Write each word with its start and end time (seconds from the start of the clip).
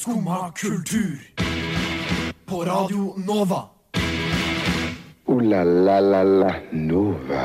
Skumma 0.00 0.52
kultur. 0.56 1.20
På 2.46 2.64
Radio 2.64 3.14
Nova. 3.26 3.62
O-la-la-la-la 5.26 6.54
Nova. 6.70 7.42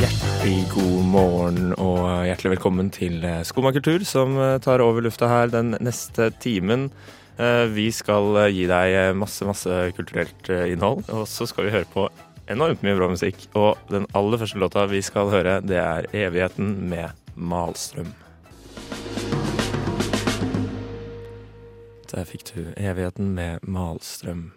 Hjertelig 0.00 0.62
god 0.72 1.04
morgen 1.12 1.74
og 1.76 2.24
hjertelig 2.24 2.54
velkommen 2.54 2.88
til 2.88 3.20
eh, 3.20 3.42
Skumma 3.44 3.74
kultur, 3.76 4.00
som 4.08 4.38
eh, 4.40 4.56
tar 4.64 4.80
over 4.80 5.04
lufta 5.04 5.28
her 5.28 5.52
den 5.52 5.76
neste 5.84 6.30
timen. 6.40 6.88
Eh, 7.36 7.68
Vi 7.76 7.90
skal 7.92 8.40
gi 8.56 8.64
deg 8.72 9.12
masse, 9.20 9.44
masse 9.44 9.92
kulturelt 10.00 10.48
innhold, 10.56 11.04
og 11.12 11.28
så 11.28 11.50
skal 11.52 11.68
vi 11.68 11.76
høre 11.76 11.92
på 11.92 12.08
enormt 12.48 12.80
mye 12.80 12.96
bra 12.96 13.12
musikk. 13.12 13.44
Og 13.52 13.76
den 13.92 14.08
aller 14.16 14.40
første 14.40 14.64
låta 14.64 14.88
vi 14.88 15.04
skal 15.04 15.28
høre, 15.36 15.60
det 15.60 15.84
er 15.84 16.08
'Evigheten' 16.16 16.78
med 16.88 17.12
Malstrøm. 17.36 18.21
Der 22.12 22.26
fikk 22.28 22.44
du 22.44 22.60
'Evigheten' 22.76 23.32
med 23.32 23.62
Malstrøm. 23.62 24.52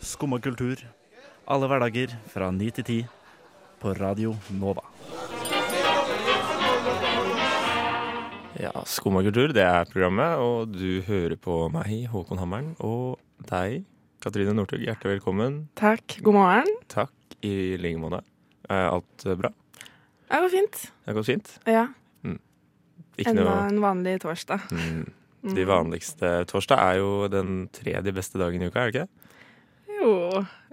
Skumma 0.00 0.38
kultur. 0.40 0.80
Alle 1.46 1.68
hverdager 1.68 2.16
fra 2.32 2.48
9 2.50 2.70
til 2.70 2.84
10 2.84 3.06
på 3.80 3.92
Radio 4.00 4.32
Nova. 4.56 4.80
Ja, 8.56 8.72
Skumma 8.86 9.20
kultur, 9.22 9.52
det 9.52 9.62
er 9.62 9.84
programmet, 9.84 10.40
og 10.40 10.72
du 10.72 11.02
hører 11.04 11.36
på 11.36 11.68
meg, 11.68 12.08
Håkon 12.08 12.40
Hammeren, 12.40 12.72
og 12.80 13.20
deg, 13.52 13.84
Katrine 14.24 14.56
Northug. 14.56 14.80
Hjertelig 14.80 15.20
velkommen. 15.20 15.68
Takk. 15.76 16.22
God 16.24 16.40
morgen. 16.40 16.74
Takk 16.88 17.17
i 17.46 17.76
like 17.80 18.00
måte. 18.02 18.22
Er 18.68 18.88
alt 18.90 19.26
eh, 19.26 19.38
bra? 19.38 19.52
Det 20.28 20.42
går 20.44 20.52
fint. 20.52 20.82
Det 21.06 21.14
går 21.16 21.26
fint? 21.26 21.54
Ja. 21.68 21.86
Ikke 23.18 23.32
Enda 23.32 23.44
noe 23.48 23.62
en 23.66 23.80
vanlig 23.82 24.18
torsdag. 24.22 24.68
mm, 24.70 25.54
De 25.56 25.64
vanligste 25.66 26.28
Torsdag 26.46 26.78
er 26.78 26.98
jo 27.00 27.08
den 27.32 27.64
tredje 27.74 28.12
beste 28.14 28.38
dagen 28.38 28.62
i 28.62 28.68
uka, 28.70 28.84
er 28.84 28.92
det 28.92 28.94
ikke 28.94 29.06
det? 29.06 29.24
Jo, 29.98 30.12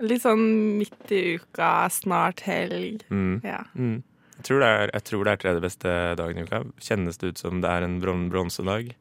litt 0.05 0.21
sånn 0.21 0.43
midt 0.77 1.13
i 1.15 1.21
uka, 1.39 1.87
snart 1.89 2.43
helg. 2.45 3.01
Mm. 3.09 3.39
Ja. 3.41 3.63
Mm. 3.73 4.03
Jeg, 4.35 4.45
tror 4.45 4.61
det 4.61 4.69
er, 4.69 4.93
jeg 4.93 5.07
tror 5.09 5.25
det 5.25 5.33
er 5.33 5.41
tredje 5.41 5.63
beste 5.65 5.95
dagen 6.19 6.37
i 6.37 6.45
uka. 6.45 6.61
Kjennes 6.85 7.17
det 7.17 7.33
ut 7.33 7.41
som 7.41 7.63
det 7.65 7.71
er 7.73 7.87
en 7.87 7.97
bron 8.03 8.27
bronsedag? 8.29 8.93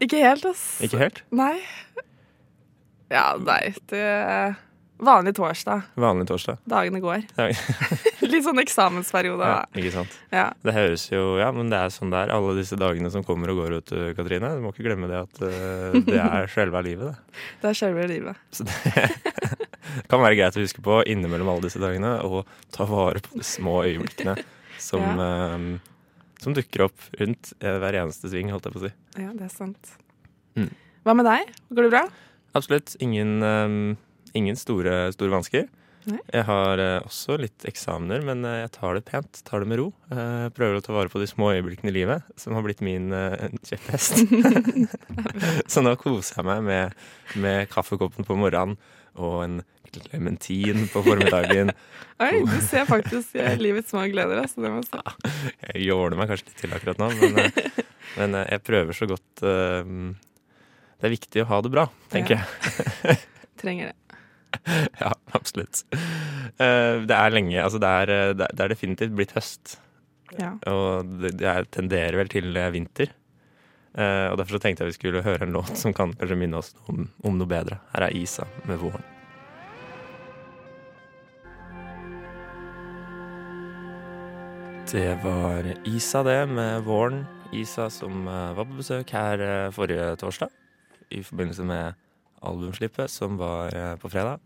Ikke 0.00 0.22
helt, 0.24 0.46
ass. 0.48 0.64
Ikke 0.80 1.02
helt? 1.02 1.20
Nei. 1.28 1.58
Ja, 3.12 3.34
nei. 3.36 3.74
Det 3.92 4.06
vanlig 5.02 5.34
torsdag. 5.36 5.88
Vanlig 6.00 6.28
torsdag. 6.30 6.62
Dagene 6.68 7.02
går. 7.02 7.26
Ja. 7.42 7.48
Litt 8.32 8.46
sånn 8.46 8.62
eksamensperiode. 8.62 9.44
Ja, 9.44 9.64
ikke 9.76 9.92
sant? 9.96 10.12
Ja. 10.32 10.46
Det 10.64 10.72
høres 10.76 11.04
jo 11.10 11.22
Ja, 11.40 11.50
men 11.52 11.72
det 11.72 11.80
er 11.82 11.90
sånn 11.92 12.12
det 12.12 12.22
er. 12.22 12.32
Alle 12.36 12.54
disse 12.56 12.78
dagene 12.80 13.10
som 13.12 13.24
kommer 13.26 13.50
og 13.52 13.58
går 13.60 13.76
ut, 13.80 13.92
uh, 13.92 14.06
Katrine. 14.16 14.54
Du 14.56 14.62
må 14.64 14.72
ikke 14.72 14.86
glemme 14.86 15.10
det 15.10 15.18
at 15.18 15.42
uh, 15.42 15.98
det 16.06 16.20
er 16.22 16.48
selve 16.56 16.80
livet, 16.86 17.12
det. 17.12 17.42
Det 17.60 17.72
er 17.72 17.78
selve 17.82 18.06
livet. 18.08 18.40
Så 18.54 18.64
det 18.68 19.10
kan 20.08 20.22
være 20.22 20.38
greit 20.38 20.56
å 20.56 20.62
huske 20.62 20.84
på 20.84 21.02
innimellom 21.10 21.50
alle 21.52 21.66
disse 21.66 21.82
dagene, 21.82 22.14
og 22.24 22.48
ta 22.74 22.86
vare 22.88 23.22
på 23.24 23.36
de 23.36 23.46
små 23.46 23.82
øyeblikkene 23.88 24.36
som, 24.82 25.02
um, 25.18 25.66
som 26.42 26.54
dukker 26.56 26.86
opp 26.88 27.08
rundt 27.20 27.52
eh, 27.60 27.78
hver 27.82 27.98
eneste 28.02 28.30
sving, 28.30 28.50
holdt 28.52 28.68
jeg 28.68 28.76
på 28.76 28.82
å 28.82 28.86
si. 28.86 28.92
Ja, 29.20 29.30
det 29.36 29.46
er 29.46 29.52
sant. 29.52 29.92
Mm. 30.58 30.70
Hva 31.06 31.16
med 31.18 31.28
deg? 31.28 31.52
Går 31.74 31.88
det 31.88 31.92
bra? 31.94 32.06
Absolutt. 32.58 32.96
Ingen, 33.04 33.36
um, 33.42 33.76
ingen 34.38 34.56
store, 34.58 35.12
store 35.14 35.34
vansker. 35.34 35.68
Nei. 36.02 36.18
Jeg 36.34 36.42
har 36.48 36.80
eh, 36.82 36.96
også 37.06 37.36
litt 37.38 37.62
eksamener, 37.68 38.24
men 38.26 38.40
eh, 38.48 38.56
jeg 38.64 38.72
tar 38.74 38.96
det 38.98 39.04
pent. 39.06 39.38
Tar 39.46 39.62
det 39.62 39.68
med 39.70 39.78
ro. 39.78 39.84
Eh, 40.10 40.48
prøver 40.50 40.80
å 40.80 40.82
ta 40.82 40.96
vare 40.96 41.12
på 41.12 41.20
de 41.22 41.28
små 41.30 41.52
øyeblikkene 41.54 41.92
i 41.92 41.94
livet, 41.94 42.24
som 42.40 42.56
har 42.58 42.64
blitt 42.66 42.80
min 42.82 43.12
eh, 43.14 43.52
kjepphest. 43.68 44.18
Så 45.70 45.84
nå 45.86 45.92
koser 46.00 46.40
jeg 46.40 46.48
meg 46.48 46.64
med, 46.66 46.96
med 47.44 47.70
kaffekoppen 47.70 48.26
på 48.26 48.34
morgenen 48.40 48.74
og 49.14 49.42
en 49.44 49.60
klementin 49.92 50.86
på 50.90 51.02
formiddagen. 51.04 51.70
Oi, 52.24 52.34
du 52.48 52.58
ser 52.66 52.86
faktisk 52.88 53.36
eh, 53.38 53.54
livets 53.60 53.92
små 53.94 54.02
gleder. 54.10 54.42
Altså, 54.42 54.62
det 54.64 54.72
må 54.72 54.80
jeg 54.82 54.90
si. 54.90 55.46
Jeg 55.68 55.86
jåler 55.86 56.18
meg 56.18 56.32
kanskje 56.32 56.48
litt 56.50 56.60
til 56.64 56.74
akkurat 56.80 57.02
nå, 57.02 57.12
men, 57.20 57.42
eh, 57.44 57.82
men 58.18 58.38
jeg 58.42 58.64
prøver 58.66 58.96
så 58.96 59.06
godt 59.10 59.42
Det 59.44 61.06
er 61.06 61.12
viktig 61.14 61.44
å 61.44 61.48
ha 61.52 61.62
det 61.62 61.70
bra, 61.78 61.86
tenker 62.12 62.40
Ja. 62.40 62.46
jeg. 63.06 63.22
Trenger 63.62 63.92
det. 63.92 63.96
Ja, 65.02 65.12
absolutt. 65.34 65.82
Eh, 65.92 67.00
det 67.08 67.16
er 67.16 67.32
lenge 67.34 67.56
Altså, 67.62 67.80
det 67.82 67.88
er, 68.02 68.12
eh, 68.16 68.32
det 68.38 68.48
er- 68.60 68.68
definitivt 68.74 69.14
blitt 69.16 69.32
høst. 69.36 69.76
Ja. 70.38 70.52
Og 70.70 71.08
det, 71.22 71.34
det 71.40 71.48
er- 71.48 71.68
tenderer 71.72 72.16
vel 72.22 72.28
til 72.32 72.56
eh, 72.56 72.70
vinter. 72.74 73.10
Eh, 73.92 74.28
og 74.32 74.38
derfor 74.40 74.56
så 74.56 74.62
tenkte 74.64 74.84
jeg 74.84 74.92
vi 74.94 74.98
skulle 75.00 75.22
høre 75.26 75.42
en 75.46 75.52
låt 75.56 75.76
som 75.82 75.92
kan 75.96 76.14
kanskje 76.16 76.38
minne 76.38 76.60
oss 76.62 76.74
om, 76.88 77.08
om 77.24 77.36
noe 77.40 77.50
bedre. 77.50 77.80
Her 77.94 78.08
er 78.08 78.16
Isa 78.22 78.46
med 78.68 78.78
våren. 78.80 79.04
Det 84.92 85.14
var 85.24 85.64
Isa, 85.88 86.22
det, 86.22 86.46
med 86.46 86.82
våren. 86.84 87.24
Isa 87.52 87.90
som 87.90 88.26
eh, 88.28 88.52
var 88.56 88.64
på 88.68 88.76
besøk 88.78 89.10
her 89.12 89.40
eh, 89.44 89.70
forrige 89.72 90.14
torsdag 90.20 90.48
i 91.12 91.20
forbindelse 91.24 91.64
med 91.68 91.98
albumslippet 92.42 93.10
som 93.10 93.38
var 93.40 93.74
eh, 93.76 93.94
på 94.00 94.10
fredag. 94.12 94.40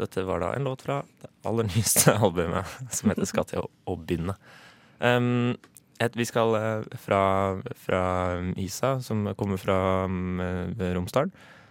Dette 0.00 0.24
var 0.26 0.42
da 0.42 0.54
en 0.54 0.66
låt 0.66 0.82
fra 0.86 1.02
det 1.22 1.30
aller 1.46 1.68
nyeste 1.74 2.16
albumet, 2.16 2.66
som 2.90 3.10
heter 3.10 3.28
'Skatt 3.28 3.54
til 3.54 3.66
å, 3.66 3.96
binde'. 3.96 4.36
Um, 5.00 5.54
et, 6.02 6.16
vi 6.16 6.26
skal 6.26 6.54
eh, 6.58 6.96
fra, 6.98 7.20
fra 7.78 8.02
Isa, 8.60 8.96
som 9.02 9.26
kommer 9.38 9.60
fra 9.60 10.04
um, 10.08 10.40
eh, 10.40 11.28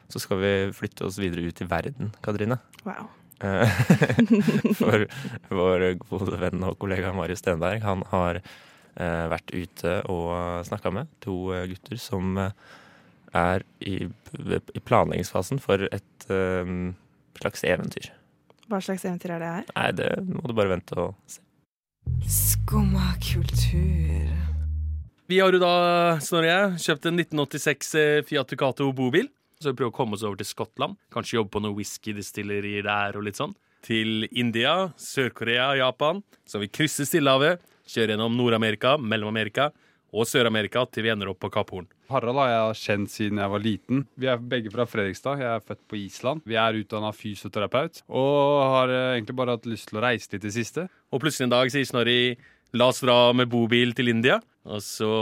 så 0.08 0.20
skal 0.20 0.40
vi 0.40 0.54
flytte 0.76 1.08
oss 1.08 1.18
videre 1.18 1.48
ut 1.48 1.62
i 1.62 1.68
verden, 1.68 2.14
Katrine. 2.24 2.60
Wow. 2.86 3.10
For 4.80 5.04
vår 5.60 5.88
gode 6.00 6.38
venn 6.40 6.64
og 6.64 6.78
kollega 6.80 7.12
Marius 7.16 7.42
Stenberg, 7.44 7.82
han 7.84 8.06
har 8.12 8.40
uh, 8.40 9.26
vært 9.34 9.52
ute 9.52 9.98
og 10.12 10.64
snakka 10.68 10.94
med 10.94 11.12
to 11.24 11.52
gutter 11.72 12.00
som 12.00 12.38
eh, 12.40 12.56
er 13.34 13.64
i, 13.82 14.08
i 14.08 14.82
planleggingsfasen 14.86 15.62
for 15.64 15.88
et 15.90 16.28
um, 16.30 16.94
slags 17.40 17.66
eventyr. 17.68 18.12
Hva 18.72 18.80
slags 18.84 19.06
eventyr 19.06 19.36
er 19.36 19.44
det 19.44 19.52
her? 19.52 19.70
Nei, 19.76 19.90
det 19.98 20.12
må 20.30 20.46
du 20.48 20.56
bare 20.58 20.72
vente 20.76 20.98
og 21.00 21.16
se. 21.28 21.42
Skumma 22.28 23.14
kultur. 23.24 24.32
Vi 25.32 25.40
har 25.40 25.56
jo 25.56 25.60
da, 25.62 25.76
Snorre 26.24 26.48
og 26.48 26.52
jeg, 26.52 26.82
kjøpt 26.84 27.08
en 27.10 27.22
1986 27.22 27.94
eh, 28.00 28.18
Fiat 28.28 28.50
Ducato 28.52 28.90
bobil. 28.96 29.30
Så 29.62 29.72
vi 29.72 29.80
prøver 29.80 29.94
å 29.94 29.96
komme 29.96 30.18
oss 30.18 30.26
over 30.28 30.40
til 30.40 30.50
Skottland. 30.50 30.98
Kanskje 31.14 31.38
jobbe 31.38 31.54
på 31.54 31.62
noen 31.64 31.78
whiskydestillerier 31.78 32.84
der 32.84 33.16
og 33.20 33.24
litt 33.28 33.40
sånn. 33.40 33.56
Til 33.84 34.28
India, 34.30 34.92
Sør-Korea, 35.00 35.72
Japan. 35.80 36.20
Så 36.48 36.60
vi 36.60 36.72
krysser 36.72 37.08
Stillehavet, 37.08 37.64
kjører 37.88 38.16
gjennom 38.16 38.36
Nord-Amerika, 38.36 38.98
Mellom-Amerika 39.00 39.70
og 40.14 40.28
Sør-Amerika 40.30 40.84
til 40.92 41.08
vi 41.08 41.14
ender 41.16 41.32
opp 41.32 41.40
på 41.44 41.52
Kapp 41.54 41.72
Horn. 41.76 41.88
Harald 42.12 42.40
har 42.42 42.50
jeg 42.52 42.80
kjent 42.82 43.12
siden 43.14 43.40
jeg 43.42 43.52
var 43.54 43.64
liten. 43.64 44.04
Vi 44.20 44.28
er 44.30 44.42
begge 44.42 44.72
fra 44.74 44.86
Fredrikstad. 44.90 45.40
Jeg 45.42 45.50
er 45.50 45.64
født 45.64 45.84
på 45.90 46.00
Island. 46.02 46.44
Vi 46.50 46.58
er 46.60 46.80
utdanna 46.82 47.14
fysioterapeut 47.16 48.04
og 48.10 48.64
har 48.74 48.92
eh, 48.94 49.12
egentlig 49.16 49.38
bare 49.40 49.56
hatt 49.58 49.70
lyst 49.70 49.90
til 49.90 50.02
å 50.02 50.04
reise 50.04 50.30
litt 50.34 50.42
i 50.42 50.50
det 50.50 50.56
siste. 50.58 50.88
Og 51.14 51.24
plutselig 51.24 51.48
en 51.48 51.56
dag 51.56 51.72
sier 51.74 51.88
Snorri 51.88 52.18
la 52.76 52.90
oss 52.92 53.04
dra 53.06 53.32
med 53.38 53.52
bobil 53.52 53.96
til 53.98 54.12
India. 54.12 54.42
Og 54.68 54.84
så 54.84 55.14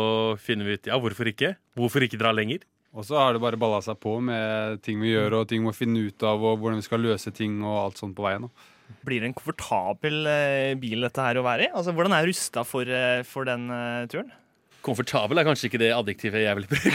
finner 0.41 0.68
vi 0.68 0.78
ut 0.78 0.91
ja, 0.91 1.00
hvorfor 1.02 1.31
ikke? 1.31 1.56
Hvorfor 1.78 2.06
ikke 2.06 2.20
dra 2.22 2.34
lenger? 2.36 2.66
Og 2.91 3.06
så 3.08 3.16
har 3.22 3.31
det 3.34 3.44
bare 3.44 3.59
balla 3.59 3.80
seg 3.84 3.96
på 4.03 4.18
med 4.24 4.81
ting 4.84 5.00
vi 5.00 5.14
gjør 5.14 5.40
og 5.40 5.47
ting 5.47 5.62
vi 5.62 5.70
må 5.70 5.75
finne 5.75 6.02
ut 6.09 6.25
av, 6.28 6.41
og 6.44 6.59
hvordan 6.59 6.81
vi 6.81 6.88
skal 6.90 7.00
løse 7.06 7.31
ting 7.31 7.62
og 7.64 7.78
alt 7.86 8.02
sånt 8.02 8.17
på 8.17 8.26
veien. 8.26 8.50
Blir 9.08 9.23
det 9.23 9.29
en 9.29 9.38
komfortabel 9.38 10.28
eh, 10.28 10.73
bil 10.79 11.08
dette 11.08 11.23
her 11.23 11.40
å 11.40 11.46
være 11.46 11.70
i? 11.70 11.72
Altså, 11.72 11.94
Hvordan 11.96 12.17
er 12.17 12.28
du 12.28 12.34
rusta 12.34 12.66
for, 12.67 12.90
eh, 12.91 13.23
for 13.23 13.47
den 13.47 13.70
turen? 14.11 14.34
Komfortabel 14.81 15.37
er 15.37 15.45
kanskje 15.45 15.69
ikke 15.69 15.81
det 15.81 15.91
adjektivet 15.93 16.41
jeg 16.43 16.57
ville 16.57 16.72
brukt. 16.72 16.91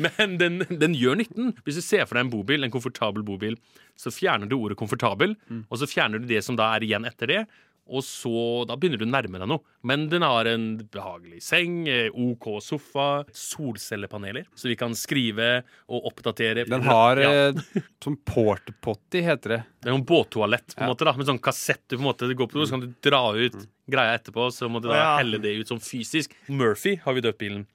Men 0.04 0.38
den, 0.40 0.62
den 0.80 0.96
gjør 0.96 1.18
nytten. 1.20 1.52
Hvis 1.66 1.80
du 1.80 1.84
ser 1.84 2.06
for 2.08 2.16
deg 2.16 2.26
en 2.26 2.32
bobil, 2.32 2.64
en 2.64 2.72
komfortabel 2.72 3.24
bobil, 3.26 3.58
så 4.00 4.10
fjerner 4.14 4.48
du 4.50 4.56
ordet 4.56 4.78
'komfortabel', 4.80 5.36
og 5.68 5.78
så 5.78 5.86
fjerner 5.90 6.18
du 6.18 6.26
det 6.26 6.42
som 6.44 6.56
da 6.56 6.72
er 6.74 6.86
igjen 6.86 7.04
etter 7.04 7.30
det. 7.30 7.42
Og 7.86 8.00
så, 8.02 8.64
Da 8.66 8.76
begynner 8.80 8.98
du 8.98 9.04
å 9.04 9.10
nærme 9.12 9.38
deg 9.38 9.48
noe. 9.50 9.60
Men 9.84 10.06
den 10.08 10.22
har 10.24 10.48
en 10.48 10.78
behagelig 10.88 11.42
seng, 11.44 11.86
eh, 11.88 12.08
OK 12.10 12.46
sofa, 12.64 13.24
solcellepaneler, 13.32 14.46
så 14.56 14.70
vi 14.70 14.76
kan 14.80 14.94
skrive 14.96 15.62
og 15.88 16.06
oppdatere. 16.10 16.64
Den 16.68 16.82
har 16.86 17.20
ja, 17.20 17.32
eh, 17.50 17.80
sånn 18.02 18.16
portepotty, 18.24 19.20
heter 19.26 19.56
det. 19.56 19.60
Det 19.82 19.90
er 19.92 19.96
jo 19.98 20.04
båttoalett 20.08 20.74
på 20.74 20.80
en 20.80 20.88
Ja. 20.88 20.94
måte 20.94 21.04
da 21.04 21.12
Med 21.14 21.26
sånn 21.26 21.38
kassett 21.40 21.82
du 21.88 21.96
på 21.96 22.00
en 22.00 22.08
måte 22.08 22.34
går 22.34 22.48
på 22.48 22.64
så 22.66 22.70
kan 22.70 22.80
du 22.80 22.94
dra 23.02 23.32
ut 23.36 23.66
greia 23.88 24.18
etterpå. 24.18 24.48
Så 24.50 24.68
må 24.68 24.80
du 24.80 24.88
da 24.88 24.94
ja. 24.96 25.18
helle 25.18 25.38
det 25.38 25.54
ut 25.60 25.68
sånn 25.68 25.80
fysisk. 25.80 26.32
Murphy 26.48 26.96
har 27.04 27.14
vi 27.14 27.20
døpt 27.20 27.38
bilen 27.38 27.66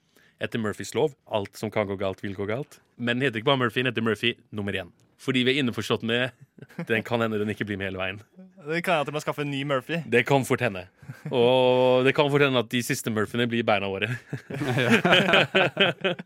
etter 0.42 0.60
Murphys 0.60 0.94
lov. 0.96 1.14
Alt 1.32 1.56
som 1.56 1.70
kan 1.72 1.88
gå 1.88 1.98
galt, 1.98 2.22
vil 2.22 2.34
gå 2.36 2.48
galt. 2.48 2.80
Men 2.98 3.20
den 3.20 3.30
heter 3.30 3.40
ikke 3.42 3.52
bare 3.54 3.60
Murphy, 3.60 3.84
den 3.84 3.94
heter 3.94 4.02
Murphy 4.04 4.36
nummer 4.52 4.74
én. 4.74 4.92
Fordi 5.20 5.44
vi 5.44 5.52
er 5.58 5.64
innforstått 5.64 6.04
med 6.04 6.32
Den 6.88 7.04
kan 7.04 7.20
hende 7.20 7.40
den 7.40 7.50
ikke 7.50 7.66
blir 7.68 7.78
med 7.78 7.92
hele 7.92 8.00
veien. 8.00 8.22
Det 8.60 8.82
kan 8.84 8.98
hende 8.98 9.06
at 9.06 9.08
du 9.08 9.14
må 9.16 9.22
skaffe 9.24 9.46
en 9.46 9.52
ny 9.54 9.62
Murphy. 9.64 10.02
Det 10.12 10.26
kan 10.28 10.44
fort 10.46 10.60
hende. 10.66 10.82
Og 11.32 12.04
det 12.06 12.12
kan 12.18 12.28
fort 12.32 12.44
hende 12.44 12.60
at 12.60 12.68
de 12.70 12.82
siste 12.84 13.08
Murphyene 13.14 13.46
blir 13.50 13.64
beina 13.66 13.88
våre. 13.88 14.10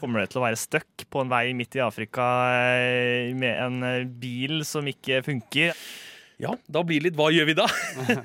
Kommer 0.00 0.22
det 0.22 0.30
til 0.32 0.40
å 0.40 0.44
være 0.44 0.58
stuck 0.60 1.04
på 1.10 1.22
en 1.24 1.30
vei 1.32 1.50
midt 1.56 1.76
i 1.78 1.82
Afrika 1.84 2.24
eh, 2.54 3.32
med 3.36 3.60
en 3.66 3.82
eh, 3.86 4.06
bil 4.22 4.62
som 4.68 4.86
ikke 4.90 5.22
funker? 5.26 5.74
Ja, 6.40 6.54
da 6.72 6.80
blir 6.86 7.02
det 7.02 7.10
litt 7.10 7.18
hva 7.18 7.28
gjør 7.34 7.50
vi 7.50 7.56
da? 7.58 7.66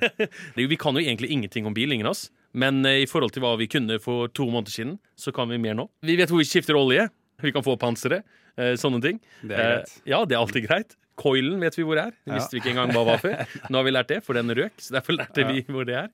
Vi 0.55 0.77
kan 0.79 0.95
jo 0.95 1.03
egentlig 1.03 1.31
ingenting 1.35 1.65
om 1.67 1.73
bil, 1.75 1.91
ingen 1.91 2.07
av 2.07 2.15
oss. 2.15 2.29
Men 2.55 2.79
eh, 2.87 3.01
i 3.03 3.09
forhold 3.11 3.33
til 3.35 3.43
hva 3.43 3.55
vi 3.59 3.67
kunne 3.71 3.97
for 4.03 4.29
to 4.31 4.45
måneder 4.47 4.71
siden, 4.71 4.93
så 5.19 5.33
kan 5.35 5.49
vi 5.51 5.59
mer 5.59 5.75
nå. 5.75 5.89
Vi 6.07 6.15
vet 6.19 6.31
hvor 6.31 6.39
vi 6.39 6.47
skifter 6.47 6.77
olje. 6.79 7.09
Vi 7.43 7.51
kan 7.51 7.65
få 7.65 7.75
panseret. 7.81 8.23
eh, 8.55 8.77
Sånne 8.79 9.01
ting. 9.03 9.19
Det 9.43 9.57
er 9.57 9.73
greit. 9.81 9.91
Ja, 10.07 10.21
det 10.23 10.37
er 10.37 10.43
alltid 10.45 10.63
greit. 10.69 10.95
Coilen 11.15 11.61
vet 11.63 11.77
vi 11.77 11.85
hvor 11.87 11.99
er. 12.01 12.11
Det 12.25 12.33
visste 12.35 12.57
vi 12.57 12.61
ikke 12.61 12.73
engang 12.73 12.91
hva 12.95 13.03
var 13.07 13.21
før. 13.23 13.43
Nå 13.71 13.79
har 13.79 13.87
vi 13.87 13.93
lært 13.93 14.09
det, 14.11 14.17
for 14.25 14.35
den 14.37 14.51
røk. 14.57 14.73
Så 14.83 14.95
derfor 14.95 15.15
lærte 15.15 15.45
vi 15.47 15.63
hvor 15.71 15.87
det 15.87 15.95
er. 16.01 16.09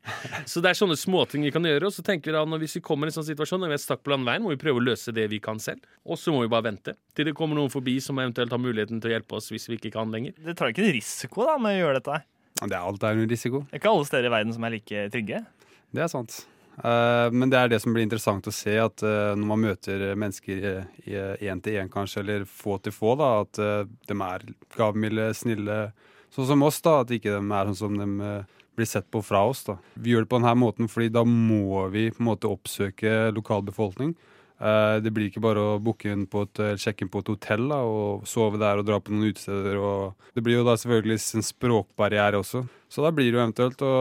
Så 0.49 0.61
det 0.61 0.71
er 0.71 0.77
sånne 0.77 0.97
småting 0.99 1.45
vi 1.47 1.53
kan 1.53 1.65
gjøre. 1.65 1.89
Og 1.89 1.95
så 1.95 2.05
tenker 2.05 2.31
vi 2.31 2.37
da, 2.37 2.43
når 2.45 2.61
hvis 2.63 2.77
vi 2.77 2.83
kommer 2.85 3.09
i 3.09 3.13
en 3.13 3.17
sånn 3.17 3.27
situasjon 3.31 3.63
når 3.65 3.73
vi 3.73 3.77
er 3.79 3.83
stakk 3.85 4.03
på 4.05 4.13
landeveien, 4.13 4.45
må 4.45 4.53
vi 4.53 4.61
prøve 4.61 4.81
å 4.81 4.85
løse 4.91 5.13
det 5.15 5.25
vi 5.33 5.41
kan 5.43 5.61
selv. 5.61 5.83
Og 6.05 6.21
så 6.21 6.33
må 6.35 6.43
vi 6.45 6.51
bare 6.53 6.69
vente 6.69 6.95
til 7.17 7.27
det 7.27 7.35
kommer 7.37 7.57
noen 7.57 7.73
forbi 7.73 7.97
som 8.03 8.21
eventuelt 8.21 8.53
har 8.53 8.61
muligheten 8.61 9.01
til 9.01 9.11
å 9.11 9.15
hjelpe 9.17 9.39
oss 9.39 9.49
hvis 9.53 9.67
vi 9.71 9.79
ikke 9.79 9.93
kan 9.97 10.13
lenger. 10.13 10.37
Det 10.37 10.55
tar 10.59 10.71
ikke 10.71 10.85
en 10.85 10.93
risiko 10.95 11.49
da 11.49 11.57
med 11.61 11.79
å 11.79 11.83
gjøre 11.85 11.99
dette. 12.01 12.21
Det 12.61 12.77
er 12.77 12.81
alt 12.85 13.03
er 13.07 13.17
en 13.17 13.29
risiko. 13.31 13.65
Det 13.67 13.79
er 13.79 13.81
ikke 13.81 13.93
alle 13.95 14.07
steder 14.09 14.29
i 14.29 14.33
verden 14.37 14.53
som 14.53 14.65
er 14.67 14.75
like 14.77 15.05
trygge. 15.13 15.45
Det 15.91 16.05
er 16.05 16.11
sant. 16.11 16.43
Eh, 16.83 17.27
men 17.31 17.51
det 17.51 17.59
er 17.59 17.69
det 17.69 17.81
som 17.83 17.93
blir 17.93 18.05
interessant 18.07 18.47
å 18.49 18.53
se, 18.55 18.73
at 18.81 19.03
eh, 19.05 19.33
når 19.37 19.49
man 19.51 19.61
møter 19.67 20.05
mennesker 20.17 20.63
én 21.05 21.61
til 21.61 21.77
én, 21.77 21.91
kanskje, 21.93 22.23
eller 22.23 22.47
få 22.49 22.79
til 22.81 22.95
få, 22.95 23.13
da, 23.19 23.29
at 23.43 23.59
eh, 23.61 23.83
de 24.09 24.17
er 24.25 24.47
gavmilde, 24.77 25.27
snille, 25.37 25.77
sånn 26.33 26.49
som 26.49 26.65
oss. 26.65 26.81
da, 26.81 27.01
At 27.03 27.13
ikke 27.13 27.35
de 27.37 27.43
er 27.43 27.69
sånn 27.71 27.79
som 27.83 27.99
de 28.01 28.09
eh, 28.31 28.57
blir 28.79 28.87
sett 28.89 29.09
på 29.11 29.21
fra 29.21 29.43
oss. 29.51 29.63
da. 29.67 29.77
Vi 29.99 30.13
gjør 30.15 30.25
det 30.25 30.31
på 30.31 30.39
denne 30.41 30.57
måten 30.57 30.89
fordi 30.89 31.11
da 31.13 31.25
må 31.27 31.87
vi 31.93 32.09
på 32.09 32.23
en 32.23 32.29
måte 32.31 32.49
oppsøke 32.49 33.29
lokalbefolkning. 33.35 34.15
Eh, 34.61 34.97
Det 35.03 35.11
blir 35.13 35.29
ikke 35.29 35.43
bare 35.43 35.61
å 35.75 35.79
booke 35.83 36.09
inn 36.09 36.25
på 36.25 36.47
et, 36.47 36.61
sjekke 36.81 37.05
inn 37.05 37.11
på 37.13 37.21
et 37.21 37.31
hotell 37.35 37.67
da, 37.69 37.81
og 37.85 38.25
sove 38.29 38.57
der 38.61 38.81
og 38.81 38.87
dra 38.87 38.97
på 39.01 39.13
noen 39.13 39.29
utesteder. 39.33 39.77
Det 40.33 40.41
blir 40.45 40.61
jo 40.61 40.65
da 40.65 40.77
selvfølgelig 40.79 41.19
en 41.37 41.45
språkbarriere 41.45 42.41
også. 42.41 42.65
Så 42.89 43.03
da 43.05 43.11
blir 43.13 43.29
det 43.29 43.37
jo 43.37 43.43
eventuelt 43.45 43.81
å 43.85 43.95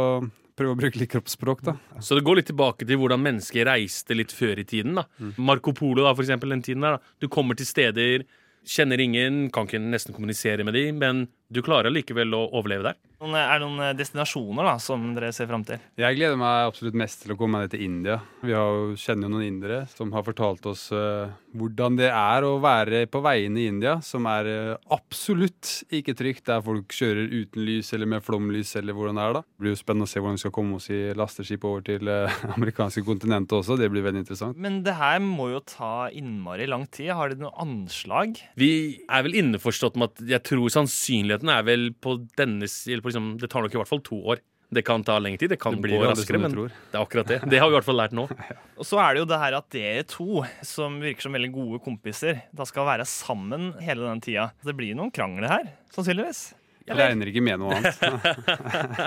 prøve 0.60 0.76
å 0.76 0.80
bruke 0.82 1.00
litt 1.00 1.10
kroppsspråk, 1.14 1.64
da. 1.66 1.74
Så 2.04 2.18
det 2.18 2.24
går 2.28 2.40
litt 2.42 2.50
tilbake 2.52 2.84
til 2.86 3.00
hvordan 3.00 3.24
mennesker 3.24 3.64
reiste 3.70 4.14
litt 4.18 4.34
før 4.36 4.60
i 4.60 4.66
tiden. 4.68 5.00
da. 5.00 5.06
Marco 5.40 5.72
Polo, 5.72 6.04
da, 6.04 6.12
for 6.14 6.22
eksempel, 6.26 6.52
den 6.52 6.62
tiden 6.66 6.84
der. 6.84 6.98
da. 7.00 7.16
Du 7.20 7.28
kommer 7.32 7.56
til 7.58 7.66
steder, 7.66 8.26
kjenner 8.70 9.00
ingen, 9.00 9.46
kan 9.50 9.64
ikke 9.64 9.80
nesten 9.80 10.12
kommunisere 10.12 10.62
med 10.68 10.74
dem, 10.76 10.98
men 11.00 11.22
du 11.50 11.62
klarer 11.64 11.88
likevel 11.90 12.28
å 12.36 12.42
overleve 12.52 12.90
der. 12.90 12.98
Noen- 13.20 13.36
Er 13.40 13.58
det 13.58 13.64
noen 13.66 13.80
eh, 13.86 13.94
destinasjoner 13.96 14.64
da, 14.68 14.74
som 14.78 15.14
dere 15.16 15.32
ser 15.32 15.48
fram 15.48 15.64
til? 15.64 15.80
Jeg 15.96 16.16
gleder 16.16 16.36
meg 16.36 16.68
absolutt 16.68 16.94
mest 16.94 17.22
til 17.24 17.32
å 17.32 17.38
komme 17.40 17.56
meg 17.56 17.64
ned 17.66 17.70
til 17.72 17.82
India. 17.88 18.20
Vi 18.44 18.52
har 18.52 18.92
kjenner 19.00 19.28
jo 19.28 19.32
noen 19.32 19.46
indere 19.48 19.80
som 19.96 20.12
har 20.12 20.22
fortalt 20.28 20.68
oss 20.70 20.90
eh, 20.92 21.32
hvordan 21.56 21.96
det 21.98 22.08
er 22.10 22.46
å 22.46 22.56
være 22.62 23.04
på 23.10 23.22
veiene 23.24 23.62
i 23.62 23.68
India, 23.70 23.96
som 24.04 24.26
er 24.30 24.48
eh, 24.50 24.90
absolutt 24.94 25.70
ikke 25.94 26.14
trygt, 26.18 26.44
der 26.48 26.62
folk 26.64 26.94
kjører 26.94 27.30
uten 27.30 27.64
lys 27.66 27.92
eller 27.96 28.10
med 28.10 28.24
flomlys 28.24 28.74
eller 28.80 28.96
hvordan 28.96 29.18
det 29.18 29.24
er 29.24 29.36
da. 29.38 29.42
Det 29.44 29.64
blir 29.64 29.74
jo 29.74 29.80
spennende 29.80 30.08
å 30.08 30.12
se 30.12 30.22
hvordan 30.22 30.38
vi 30.38 30.44
skal 30.44 30.54
komme 30.56 30.78
oss 30.78 30.90
i 30.92 31.00
lasteskip 31.18 31.66
over 31.68 31.84
til 31.86 32.10
eh, 32.10 32.40
amerikanske 32.56 33.04
kontinentet 33.06 33.56
også. 33.60 33.78
Det 33.80 33.90
blir 33.92 34.06
veldig 34.06 34.24
interessant. 34.24 34.60
Men 34.60 34.80
det 34.86 34.96
her 35.00 35.18
må 35.24 35.50
jo 35.54 35.62
ta 35.66 36.08
innmari 36.14 36.68
lang 36.70 36.86
tid. 36.90 37.12
Har 37.16 37.32
dere 37.32 37.44
noe 37.46 37.54
anslag? 37.62 38.38
Vi 38.60 38.72
er 39.10 39.26
vel 39.26 39.38
innforstått 39.40 39.98
med 40.00 40.12
at 40.12 40.24
jeg 40.36 40.46
tror 40.52 40.70
sannsynligheten 40.72 41.50
er 41.52 41.66
vel 41.66 41.90
på 41.98 42.18
denne 42.38 42.68
eller 42.70 43.02
på 43.02 43.10
liksom, 43.10 43.34
Det 43.40 43.48
tar 43.50 43.64
nok 43.64 43.74
i 43.74 43.78
hvert 43.80 43.90
fall 43.90 44.02
to 44.04 44.18
år. 44.34 44.40
Det 44.70 44.84
kan 44.86 45.02
ta 45.02 45.16
lengre 45.18 45.42
tid, 45.42 45.50
det 45.50 45.58
kan 45.58 45.74
Det 45.74 45.90
gå 45.90 45.98
raskere, 46.04 46.38
men 46.38 46.52
tror. 46.54 46.70
det 46.70 46.94
er 46.94 47.02
akkurat 47.02 47.26
det. 47.26 47.40
Det 47.50 47.58
har 47.58 47.66
vi 47.66 47.74
i 47.74 47.78
hvert 47.80 47.88
fall 47.88 47.98
lært 47.98 48.14
nå. 48.14 48.28
Og 48.80 48.86
så 48.86 49.00
er 49.02 49.16
det 49.16 49.24
jo 49.24 49.28
det 49.32 49.40
her 49.42 49.56
at 49.58 49.66
dere 49.74 50.04
to, 50.06 50.44
som 50.62 51.00
virker 51.02 51.26
som 51.26 51.34
veldig 51.34 51.50
gode 51.56 51.82
kompiser, 51.82 52.44
da 52.54 52.66
skal 52.68 52.86
være 52.86 53.06
sammen 53.10 53.72
hele 53.82 54.06
den 54.06 54.22
tida. 54.22 54.52
Det 54.62 54.76
blir 54.78 54.94
noen 54.94 55.10
krangler 55.14 55.50
her, 55.50 55.70
sannsynligvis. 55.94 56.52
Jeg 56.90 56.96
regner 56.98 57.28
ikke 57.30 57.42
med 57.44 57.60
noe 57.60 57.76
annet. 57.76 57.98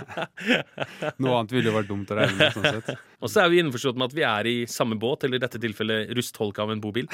noe 1.24 1.40
annet 1.40 1.54
ville 1.56 1.68
jo 1.68 1.76
vært 1.76 1.90
dumt 1.90 2.12
å 2.14 2.18
regne 2.20 2.38
med, 2.38 2.54
sånn 2.56 2.68
sett. 2.78 3.02
Og 3.24 3.32
så 3.32 3.44
er 3.44 3.52
vi 3.52 3.60
innforstått 3.64 4.00
med 4.00 4.12
at 4.12 4.16
vi 4.16 4.26
er 4.28 4.50
i 4.52 4.56
samme 4.72 4.96
båt, 5.00 5.26
eller 5.26 5.40
i 5.40 5.44
dette 5.44 5.60
tilfellet 5.64 6.12
rustholka 6.16 6.64
av 6.64 6.74
en 6.74 6.84
bobil, 6.84 7.08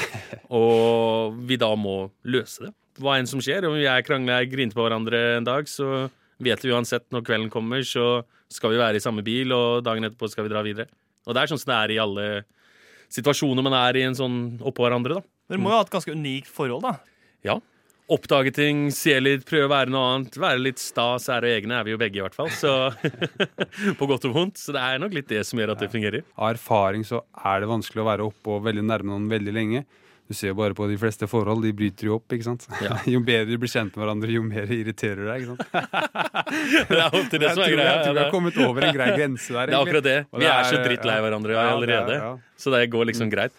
og 0.54 1.38
vi 1.50 1.58
da 1.62 1.70
må 1.78 1.96
løse 2.30 2.68
det. 2.68 2.74
Hva 3.00 3.20
enn 3.20 3.30
som 3.30 3.42
skjer, 3.44 3.68
om 3.70 3.78
vi 3.78 3.86
er 3.90 4.06
krangla 4.06 4.42
og 4.44 4.52
grinte 4.52 4.78
på 4.78 4.84
hverandre 4.84 5.22
en 5.38 5.48
dag, 5.48 5.70
så 5.70 6.10
vet 6.44 6.66
vi 6.66 6.74
uansett 6.74 7.06
når 7.14 7.26
kvelden 7.28 7.52
kommer, 7.54 7.86
så 7.86 8.24
skal 8.54 8.74
vi 8.74 8.82
være 8.82 9.00
i 9.00 9.04
samme 9.04 9.24
bil, 9.26 9.54
og 9.56 9.84
dagen 9.86 10.08
etterpå 10.08 10.30
skal 10.32 10.48
vi 10.48 10.54
dra 10.54 10.64
videre. 10.66 10.90
Og 11.28 11.36
det 11.36 11.42
er 11.42 11.52
sånn 11.52 11.62
som 11.62 11.72
det 11.72 11.80
er 11.80 11.94
i 11.94 12.00
alle 12.02 12.30
situasjoner 13.14 13.66
man 13.66 13.76
er 13.78 14.00
i 14.00 14.06
en 14.08 14.18
sånn 14.18 14.40
oppå 14.66 14.86
hverandre, 14.86 15.20
da. 15.20 15.28
Dere 15.50 15.62
må 15.62 15.72
jo 15.72 15.80
ha 15.80 15.86
et 15.86 15.94
ganske 15.94 16.14
unikt 16.14 16.50
forhold, 16.54 16.86
da. 16.86 16.96
Ja. 17.46 17.58
Oppdage 18.10 18.52
ting, 18.58 18.88
se 18.94 19.14
litt, 19.22 19.44
prøve 19.46 19.68
å 19.68 19.72
være 19.72 19.94
noe 19.94 20.06
annet. 20.16 20.38
Være 20.42 20.62
litt 20.62 20.82
sta, 20.82 21.12
sære 21.22 21.46
og 21.46 21.60
egne 21.60 21.78
er 21.78 21.86
vi 21.86 21.94
jo 21.94 22.00
begge, 22.02 22.18
i 22.18 22.24
hvert 22.26 22.38
fall. 22.38 22.50
Så 22.54 22.72
På 24.00 24.08
godt 24.10 24.26
og 24.26 24.34
vondt. 24.34 24.58
Så 24.58 24.74
det 24.74 24.82
er 24.82 25.02
nok 25.02 25.14
litt 25.14 25.30
det 25.30 25.44
som 25.46 25.62
gjør 25.62 25.76
at 25.76 25.84
det 25.84 25.92
fungerer. 25.94 26.26
Av 26.38 26.56
erfaring 26.56 27.06
så 27.06 27.22
er 27.38 27.62
det 27.62 27.70
vanskelig 27.70 28.02
å 28.02 28.08
være 28.10 28.26
oppe 28.26 28.56
og 28.56 28.66
veldig 28.66 28.86
nærme 28.90 29.14
noen 29.14 29.30
veldig 29.30 29.54
lenge. 29.54 29.84
Du 30.30 30.36
ser 30.38 30.52
jo 30.52 30.56
bare 30.60 30.76
på 30.78 30.86
de 30.86 30.94
fleste 31.02 31.26
forhold, 31.26 31.64
de 31.66 31.72
bryter 31.74 32.06
jo 32.06 32.20
opp, 32.20 32.30
ikke 32.36 32.46
sant. 32.46 32.68
Ja. 32.86 33.00
jo 33.16 33.20
bedre 33.26 33.50
du 33.50 33.58
blir 33.58 33.72
kjent 33.72 33.96
med 33.96 34.04
hverandre, 34.04 34.30
jo 34.36 34.44
mer 34.46 34.70
irriterer 34.76 35.24
du 35.24 35.26
deg, 35.26 35.42
ikke 35.42 35.56
sant. 35.56 35.64
Det 36.90 37.00
er 37.00 37.08
alltid 37.08 37.42
det 37.42 37.50
som 37.56 37.64
er 37.66 37.74
greia. 37.74 37.88
jeg 37.96 38.04
tror 38.06 38.14
vi 38.14 38.22
har 38.22 38.30
kommet 38.36 38.60
over 38.68 38.86
en 38.86 38.94
grei 39.00 39.08
grense 39.18 39.56
der, 39.56 39.72
Det 39.72 39.76
er 39.76 39.82
akkurat 39.82 40.06
det. 40.06 40.18
Vi 40.30 40.44
det 40.46 40.52
er 40.54 40.70
så 40.70 40.84
drittlei 40.86 41.18
hverandre 41.26 41.56
Ja, 41.58 41.64
er- 41.66 41.74
allerede. 41.80 42.20
ja. 42.22 42.30
Så 42.62 42.70
det 42.76 42.84
går 42.94 43.10
liksom 43.10 43.32
greit. 43.34 43.58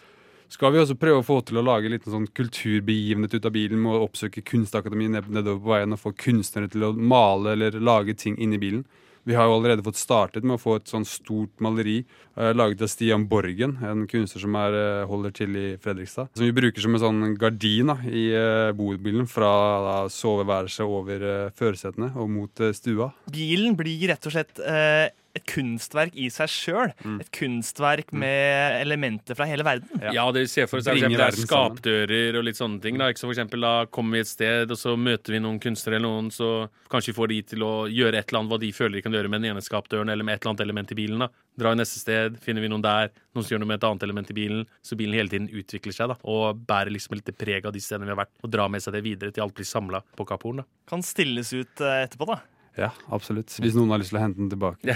Skal 0.51 0.71
vi 0.75 0.79
også 0.81 0.95
prøve 0.99 1.19
å 1.21 1.27
få 1.27 1.37
til 1.47 1.59
å 1.59 1.63
lage 1.63 1.91
litt 1.91 2.07
sånn 2.11 2.25
kulturbegivenhet 2.35 3.35
ut 3.39 3.45
av 3.47 3.53
bilen 3.55 3.79
med 3.79 3.93
å 3.95 4.01
oppsøke 4.07 4.43
Kunstakademiet 4.43 5.29
nedover 5.31 5.59
på 5.63 5.71
veien 5.75 5.95
og 5.95 5.99
få 6.01 6.11
kunstnere 6.15 6.67
til 6.71 6.83
å 6.87 6.93
male 6.95 7.53
eller 7.55 7.77
lage 7.79 8.15
ting 8.19 8.35
inni 8.39 8.59
bilen. 8.59 8.83
Vi 9.27 9.35
har 9.37 9.45
jo 9.45 9.57
allerede 9.59 9.85
fått 9.85 9.99
startet 10.01 10.45
med 10.45 10.57
å 10.57 10.61
få 10.61 10.79
et 10.79 10.89
sånn 10.89 11.05
stort 11.05 11.61
maleri 11.61 11.99
eh, 12.01 12.51
laget 12.57 12.81
av 12.81 12.89
Stian 12.89 13.27
Borgen, 13.29 13.75
en 13.85 14.07
kunstner 14.09 14.41
som 14.41 14.57
er, 14.57 14.77
eh, 14.79 15.05
holder 15.09 15.35
til 15.37 15.57
i 15.59 15.65
Fredrikstad. 15.81 16.31
Som 16.33 16.47
vi 16.47 16.55
bruker 16.57 16.81
som 16.81 16.97
en 16.97 17.03
sånn 17.03 17.21
gardin 17.41 17.93
da, 17.93 17.97
i 18.09 18.25
eh, 18.33 18.71
bobilen 18.77 19.29
fra 19.29 19.51
da, 19.85 19.95
soveværelset 20.11 20.85
over 20.87 21.27
eh, 21.29 21.53
førersetene 21.57 22.13
og 22.17 22.31
mot 22.33 22.63
eh, 22.65 22.73
stua. 22.77 23.11
Bilen 23.31 23.77
blir 23.77 24.09
rett 24.09 24.25
og 24.25 24.33
slett 24.33 24.61
eh, 24.65 25.11
et 25.37 25.45
kunstverk 25.47 26.15
i 26.19 26.27
seg 26.33 26.51
sjøl. 26.51 26.93
Et 27.21 27.31
kunstverk 27.35 28.11
med 28.11 28.79
elementer 28.81 29.37
fra 29.37 29.47
hele 29.49 29.65
verden. 29.67 30.01
Ja, 30.13 30.25
det 30.33 30.45
vi 30.45 30.51
ser 30.51 30.69
for 30.69 30.81
eksempel, 30.81 31.15
det 31.15 31.27
er 31.27 31.37
skapdører 31.39 32.39
og 32.39 32.45
litt 32.47 32.59
sånne 32.59 32.81
ting. 32.83 32.99
Da. 32.99 33.09
Ikke 33.11 33.23
så 33.23 33.29
for 33.29 33.35
eksempel, 33.35 33.63
da 33.63 33.85
kommer 33.91 34.17
vi 34.17 34.25
et 34.25 34.31
sted, 34.31 34.71
og 34.71 34.79
så 34.79 34.95
møter 34.99 35.35
vi 35.35 35.41
noen 35.43 35.59
kunstnere 35.63 35.99
eller 35.99 36.09
noen, 36.09 36.31
så 36.33 36.51
kanskje 36.91 37.13
vi 37.13 37.17
får 37.19 37.31
de 37.31 37.39
til 37.53 37.65
å 37.67 37.73
gjøre 37.91 38.19
et 38.19 38.31
eller 38.31 38.41
annet 38.41 38.55
hva 38.55 38.61
de 38.61 38.73
føler 38.75 38.99
de 38.99 39.05
kan 39.05 39.15
gjøre 39.15 39.31
med 39.31 39.43
den 39.43 39.53
ene 39.53 39.63
skapdøren 39.63 40.11
eller 40.11 40.27
med 40.27 40.37
et 40.37 40.43
eller 40.43 40.53
annet 40.53 40.65
element 40.67 40.91
i 40.91 40.99
bilen. 40.99 41.25
da. 41.25 41.31
Dra 41.61 41.73
i 41.75 41.79
neste 41.79 41.99
sted, 41.99 42.37
finner 42.43 42.63
vi 42.63 42.71
noen 42.71 42.83
der, 42.83 43.11
noen 43.35 43.45
som 43.45 43.55
gjør 43.55 43.63
noe 43.63 43.71
med 43.73 43.81
et 43.81 43.87
annet 43.89 44.05
element 44.07 44.31
i 44.31 44.37
bilen. 44.37 44.63
Så 44.83 44.97
bilen 44.99 45.17
hele 45.19 45.31
tiden 45.31 45.49
utvikler 45.51 45.95
seg 45.95 46.11
da, 46.13 46.19
og 46.27 46.63
bærer 46.67 46.93
liksom 46.93 47.17
litt 47.17 47.31
preg 47.37 47.67
av 47.67 47.75
de 47.75 47.83
stedene 47.83 48.07
vi 48.07 48.15
har 48.15 48.23
vært, 48.23 48.33
og 48.41 48.53
drar 48.53 48.71
med 48.71 48.83
seg 48.83 48.95
det 48.97 49.05
videre 49.07 49.35
til 49.35 49.45
alt 49.45 49.55
blir 49.57 49.67
samla 49.67 50.03
på 50.17 50.27
Kaporen. 50.27 50.63
Kan 50.89 51.03
stilles 51.05 51.53
ut 51.53 51.83
eh, 51.83 52.03
etterpå, 52.05 52.27
da. 52.31 52.41
Ja, 52.79 52.87
absolutt. 53.11 53.51
Hvis 53.59 53.73
noen 53.75 53.89
har 53.91 53.99
lyst 53.99 54.13
til 54.13 54.19
å 54.19 54.21
hente 54.23 54.39
den 54.39 54.47
tilbake. 54.51 54.87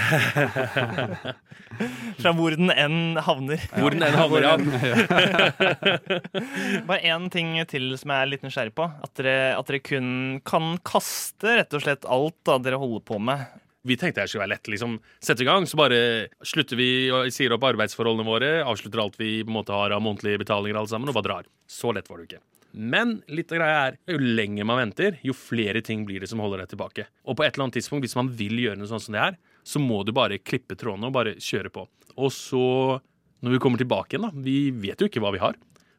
Fra 2.22 2.32
hvor 2.38 2.52
den 2.56 2.72
enn 2.72 3.18
havner. 3.26 3.60
Hvor 3.76 3.92
den 3.92 4.04
enn 4.08 4.16
havner, 4.16 4.42
ja. 4.48 4.56
Bare 6.88 7.02
én 7.04 7.28
ting 7.34 7.50
til 7.68 7.98
som 8.00 8.12
jeg 8.16 8.20
er 8.24 8.32
litt 8.32 8.46
nysgjerrig 8.48 8.72
på. 8.80 8.86
At 9.04 9.12
dere, 9.20 9.60
at 9.60 9.68
dere 9.68 9.84
kun 9.84 10.40
kan 10.48 10.80
kaste 10.88 11.58
rett 11.60 11.76
og 11.76 11.84
slett 11.84 12.08
alt 12.08 12.40
da 12.48 12.56
dere 12.64 12.80
holder 12.80 13.04
på 13.12 13.20
med. 13.20 13.44
Vi 13.86 14.00
tenkte 14.00 14.24
det 14.24 14.30
skulle 14.32 14.48
være 14.48 14.56
lett. 14.56 14.72
liksom 14.72 14.96
Sette 15.22 15.44
i 15.44 15.50
gang, 15.52 15.68
så 15.70 15.76
bare 15.78 16.00
slutter 16.48 16.76
vi 16.80 17.12
og 17.14 17.28
sier 17.36 17.54
opp 17.54 17.68
arbeidsforholdene 17.68 18.26
våre. 18.26 18.64
Avslutter 18.66 19.04
alt 19.04 19.20
vi 19.20 19.44
på 19.44 19.52
en 19.52 19.60
måte 19.60 19.76
har 19.76 19.92
av 19.94 20.02
månedlige 20.02 20.42
betalinger, 20.42 20.80
alle 20.80 20.90
sammen, 20.96 21.10
og 21.12 21.16
bare 21.20 21.30
drar. 21.30 21.46
Så 21.70 21.92
lett 21.94 22.10
var 22.10 22.18
det 22.18 22.24
jo 22.26 22.30
ikke. 22.34 22.44
Men 22.76 23.22
litt 23.32 23.54
av 23.56 23.62
greia 23.62 23.84
er 23.88 23.98
jo 24.12 24.20
lenger 24.20 24.68
man 24.68 24.82
venter, 24.82 25.20
jo 25.24 25.36
flere 25.38 25.80
ting 25.86 26.04
blir 26.08 26.24
det 26.24 26.28
som 26.32 26.42
holder 26.44 26.64
deg 26.64 26.74
tilbake. 26.74 27.06
Og 27.24 27.38
på 27.38 27.46
et 27.46 27.54
eller 27.54 27.70
annet 27.70 27.78
tidspunkt, 27.80 28.04
hvis 28.04 28.18
man 28.20 28.32
vil 28.36 28.60
gjøre 28.66 28.80
noe 28.82 28.90
sånn 28.90 29.04
som 29.04 29.16
det 29.16 29.22
her, 29.24 29.38
så 29.66 29.80
må 29.82 30.02
du 30.04 30.12
bare 30.16 30.42
klippe 30.44 30.76
trådene 30.78 31.08
og 31.08 31.16
bare 31.16 31.38
kjøre 31.40 31.72
på. 31.74 31.86
Og 32.20 32.34
så, 32.36 32.66
når 33.44 33.56
vi 33.56 33.62
kommer 33.64 33.80
tilbake 33.82 34.16
igjen, 34.16 34.28
da 34.28 34.44
Vi 34.46 34.58
vet 34.72 35.00
jo 35.00 35.08
ikke 35.08 35.24
hva 35.24 35.32
vi 35.36 35.44
har. 35.44 35.56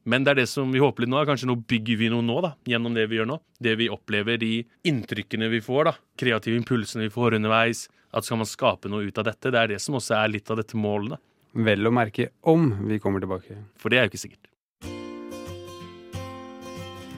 Men 0.06 0.22
det 0.22 0.34
er 0.34 0.40
det 0.42 0.50
som 0.50 0.70
vi 0.70 0.82
håper 0.82 1.02
litt 1.02 1.10
nå. 1.10 1.24
Kanskje 1.26 1.48
nå 1.50 1.56
bygger 1.66 1.98
vi 1.98 2.10
noe 2.12 2.22
nå, 2.22 2.36
da, 2.44 2.52
gjennom 2.68 2.94
det 2.94 3.08
vi 3.10 3.18
gjør 3.18 3.30
nå. 3.32 3.40
Det 3.58 3.74
vi 3.80 3.88
opplever, 3.90 4.38
de 4.38 4.60
inntrykkene 4.86 5.48
vi 5.50 5.62
får, 5.64 5.88
da. 5.88 5.94
Kreative 6.20 6.60
impulsene 6.60 7.08
vi 7.08 7.14
får 7.14 7.40
underveis. 7.40 7.86
At 8.14 8.28
skal 8.28 8.38
man 8.40 8.48
skape 8.48 8.92
noe 8.92 9.08
ut 9.08 9.18
av 9.18 9.26
dette? 9.26 9.50
Det 9.50 9.58
er 9.60 9.72
det 9.74 9.80
som 9.82 9.98
også 9.98 10.14
er 10.20 10.30
litt 10.36 10.52
av 10.52 10.60
dette 10.60 10.78
målet. 10.78 11.18
Vel 11.56 11.88
å 11.88 11.94
merke 11.94 12.30
om 12.46 12.68
vi 12.86 13.00
kommer 13.02 13.24
tilbake. 13.24 13.58
For 13.80 13.90
det 13.90 13.98
er 13.98 14.06
jo 14.06 14.12
ikke 14.12 14.22
sikkert. 14.28 14.52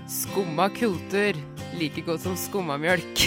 Skumma 0.08 0.70
kultur. 0.72 1.36
like 1.76 2.00
godt 2.00 2.22
som 2.24 2.36
skummamjølk. 2.36 3.26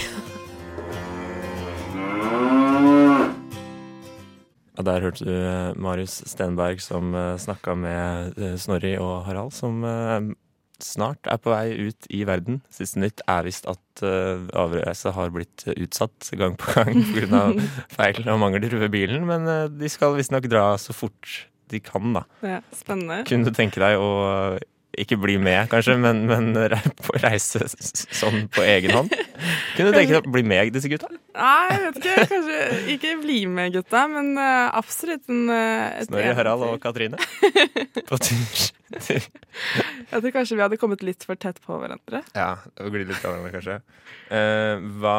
Ja, 4.73 4.85
der 4.87 5.03
hørte 5.05 5.27
du 5.27 5.29
eh, 5.29 5.77
Marius 5.77 6.23
Stenberg 6.25 6.81
som 6.81 7.13
uh, 7.13 7.37
snakka 7.37 7.75
med 7.77 8.39
eh, 8.41 8.55
Snorri 8.57 8.95
og 8.97 9.27
Harald, 9.27 9.53
som 9.53 9.85
eh, 9.85 10.31
snart 10.81 11.29
er 11.29 11.37
på 11.37 11.53
vei 11.53 11.91
ut 11.91 12.09
i 12.09 12.23
verden. 12.25 12.63
Siste 12.73 12.97
nytt 13.03 13.21
er 13.29 13.45
visst 13.45 13.69
at 13.69 14.01
avreise 14.01 15.13
har 15.13 15.29
blitt 15.29 15.67
utsatt 15.75 16.31
gang 16.33 16.57
på 16.57 16.73
gang 16.73 16.97
pga. 17.13 17.43
feil 17.99 18.25
og 18.25 18.41
mangler 18.41 18.73
ved 18.81 18.89
bilen, 18.89 19.29
men 19.29 19.45
de 19.77 19.93
skal 19.93 20.17
visstnok 20.17 20.49
dra 20.49 20.71
så 20.81 20.97
fort 20.97 21.43
de 21.69 21.79
kan, 21.85 22.15
da. 22.17 22.25
Ja, 22.41 22.59
spennende. 22.73 23.21
Kunne 23.29 23.47
du 23.47 23.53
tenke 23.53 23.83
deg 23.83 24.01
å 24.01 24.57
ikke 24.99 25.15
bli 25.21 25.37
med, 25.39 25.69
kanskje, 25.71 25.95
men, 26.01 26.25
men 26.27 26.51
på 27.05 27.15
reise 27.23 27.63
sånn 27.71 28.47
på 28.51 28.63
egen 28.65 28.91
hånd? 28.95 29.13
Kunne 29.75 29.91
du 29.91 29.95
tenke 29.95 30.17
deg 30.17 30.27
å 30.27 30.33
bli 30.33 30.43
med 30.47 30.71
disse 30.75 30.89
gutta? 30.91 31.07
Nei, 31.31 31.67
jeg 31.71 31.83
vet 31.85 31.99
ikke. 32.01 32.25
Kanskje 32.31 32.57
ikke 32.95 33.13
bli 33.21 33.37
med, 33.47 33.71
gutta, 33.77 34.03
men 34.11 34.33
eh, 34.35 34.67
absolutt 34.81 35.31
en 35.31 35.45
uh, 35.47 36.01
Snorri, 36.07 36.33
Harald 36.37 36.65
og 36.67 36.75
Katrine? 36.83 37.19
På 38.09 38.19
tur. 38.19 38.65
Jeg 38.91 40.17
tror 40.19 40.33
kanskje 40.35 40.57
vi 40.57 40.65
hadde 40.65 40.79
kommet 40.81 41.05
litt 41.07 41.23
for 41.27 41.39
tett 41.39 41.61
på 41.63 41.77
hverandre. 41.79 42.23
Ja, 42.35 42.57
og 42.81 42.91
glidd 42.91 43.13
litt 43.13 43.23
av 43.23 43.37
hverandre, 43.37 43.53
kanskje. 43.55 43.79
Eh, 44.35 44.83
hva 44.99 45.15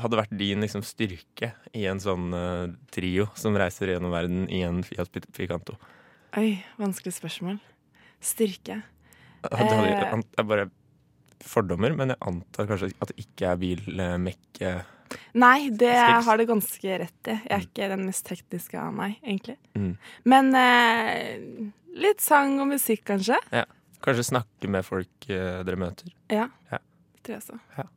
hadde 0.00 0.20
vært 0.20 0.32
din 0.38 0.62
liksom, 0.64 0.84
styrke 0.86 1.52
i 1.76 1.84
en 1.90 2.00
sånn 2.02 2.30
uh, 2.32 2.70
trio 2.94 3.26
som 3.38 3.56
reiser 3.58 3.92
gjennom 3.92 4.14
verden 4.14 4.46
i 4.48 4.62
en 4.64 4.80
Fiat 4.86 5.10
Pi- 5.12 5.26
Picanto? 5.34 5.76
Oi, 6.38 6.60
vanskelig 6.78 7.16
spørsmål. 7.18 7.58
Styrke. 8.22 8.80
Hadde, 9.48 9.76
Eh. 9.88 10.14
det 10.16 10.38
er 10.38 10.48
bare 10.48 10.70
fordommer, 11.40 11.94
men 11.96 12.12
jeg 12.12 12.20
antar 12.28 12.66
kanskje 12.68 12.92
at 13.00 13.12
det 13.12 13.24
ikke 13.24 13.48
er 13.52 13.56
bil, 13.60 14.00
eh, 14.00 14.32
eh, 14.60 14.82
Nei, 15.34 15.70
det 15.70 15.90
Skills. 15.96 16.24
har 16.26 16.36
det 16.38 16.46
ganske 16.48 16.98
rett 17.00 17.28
i. 17.32 17.36
Jeg 17.48 17.50
er 17.56 17.64
ikke 17.66 17.88
den 17.96 18.04
mest 18.06 18.26
tekniske 18.28 18.78
av 18.78 18.92
meg, 18.94 19.16
egentlig. 19.24 19.56
Mm. 19.74 19.96
Men 20.24 20.54
eh, 20.54 21.70
litt 21.96 22.20
sang 22.20 22.60
og 22.60 22.68
musikk, 22.68 23.04
kanskje. 23.04 23.38
Ja. 23.52 23.64
Kanskje 24.00 24.28
snakke 24.30 24.68
med 24.68 24.84
folk 24.86 25.26
eh, 25.28 25.62
dere 25.66 25.76
møter. 25.76 26.12
Ja. 26.30 26.48
Ja. 26.70 26.78
Det 26.78 27.24
tror 27.24 27.34
jeg 27.40 27.42
så. 27.48 27.88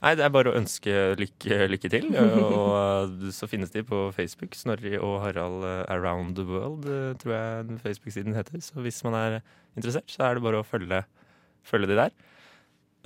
Nei, 0.00 0.14
det 0.16 0.24
er 0.24 0.30
bare 0.32 0.48
å 0.52 0.56
ønske 0.56 0.92
lykke, 1.20 1.56
lykke 1.68 1.90
til. 1.92 2.06
Og 2.16 3.16
eh, 3.26 3.32
så 3.36 3.48
finnes 3.50 3.72
de 3.72 3.82
på 3.84 4.06
Facebook. 4.16 4.54
Snorri 4.56 4.94
og 4.98 5.18
Harald 5.24 5.64
eh, 5.64 5.82
Around 5.92 6.36
the 6.36 6.44
World, 6.48 6.86
eh, 6.88 7.14
tror 7.20 7.34
jeg 7.36 7.80
Facebook-siden 7.84 8.36
heter. 8.36 8.60
Så 8.64 8.80
hvis 8.84 9.02
man 9.04 9.14
er 9.18 9.40
interessert, 9.76 10.08
så 10.10 10.18
er 10.26 10.30
det 10.36 10.42
bare 10.44 10.60
å 10.60 10.66
følge, 10.66 10.98
følge 11.66 11.86
de 11.90 11.96
der. 12.00 12.10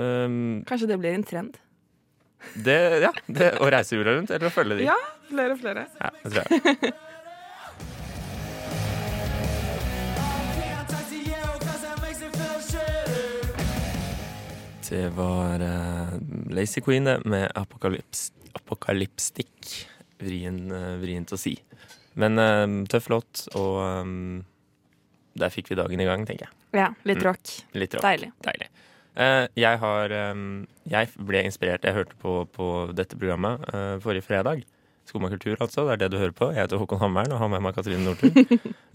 Um, 0.00 0.62
Kanskje 0.68 0.90
det 0.90 0.98
blir 1.02 1.14
en 1.14 1.26
trend. 1.26 1.52
det, 2.66 2.78
ja, 3.04 3.12
det, 3.26 3.48
å 3.62 3.64
reise 3.72 3.96
jorda 3.96 4.12
rundt, 4.18 4.30
eller 4.34 4.48
å 4.50 4.54
følge 4.54 4.74
de. 4.80 4.84
Ja, 4.90 4.98
flere 5.30 5.52
og 5.56 5.60
flere. 5.62 5.82
Ja, 6.00 6.08
det 6.22 6.28
tror 6.30 6.42
jeg. 6.44 6.48
Det 14.94 15.08
var 15.16 15.58
uh, 15.58 16.12
Lazy 16.54 16.78
Queen 16.84 17.08
med 17.26 17.50
Apokalypstikk. 17.58 19.72
Vrien, 20.22 20.70
uh, 20.70 20.94
vrient 21.00 21.32
å 21.34 21.38
si. 21.40 21.56
Men 22.20 22.38
uh, 22.38 22.84
tøff 22.86 23.08
låt, 23.10 23.48
og 23.58 23.80
eh, 23.82 24.06
der 25.38 25.50
fikk 25.50 25.70
vi 25.72 25.78
dagen 25.78 26.00
i 26.00 26.06
gang, 26.08 26.24
tenker 26.28 26.46
jeg. 26.46 26.54
Ja, 26.74 26.88
litt 27.04 27.18
Mm. 27.22 27.26
rock. 27.28 27.52
Litt 27.74 27.94
rock. 27.94 28.02
Deilig. 28.06 28.30
Deilig. 28.44 28.68
Uh, 29.14 29.46
jeg 29.54 29.78
har 29.78 30.10
um, 30.32 30.66
Jeg 30.90 31.06
ble 31.22 31.44
inspirert 31.46 31.84
Jeg 31.86 31.94
hørte 31.94 32.16
på, 32.18 32.32
på 32.50 32.64
dette 32.98 33.14
programmet 33.14 33.62
uh, 33.70 33.98
forrige 34.02 34.24
fredag. 34.26 34.64
Skumma 35.06 35.28
kultur, 35.30 35.54
altså. 35.60 35.84
Det 35.86 35.92
er 35.92 36.00
det 36.02 36.08
du 36.10 36.18
hører 36.18 36.32
på. 36.34 36.48
Jeg 36.50 36.64
heter 36.64 36.80
Håkon 36.80 36.98
Hammeren 36.98 37.30
og 37.32 37.38
har 37.38 37.48
med 37.52 37.62
meg 37.62 37.74
Katrine 37.76 38.02
Nordtun. 38.02 38.34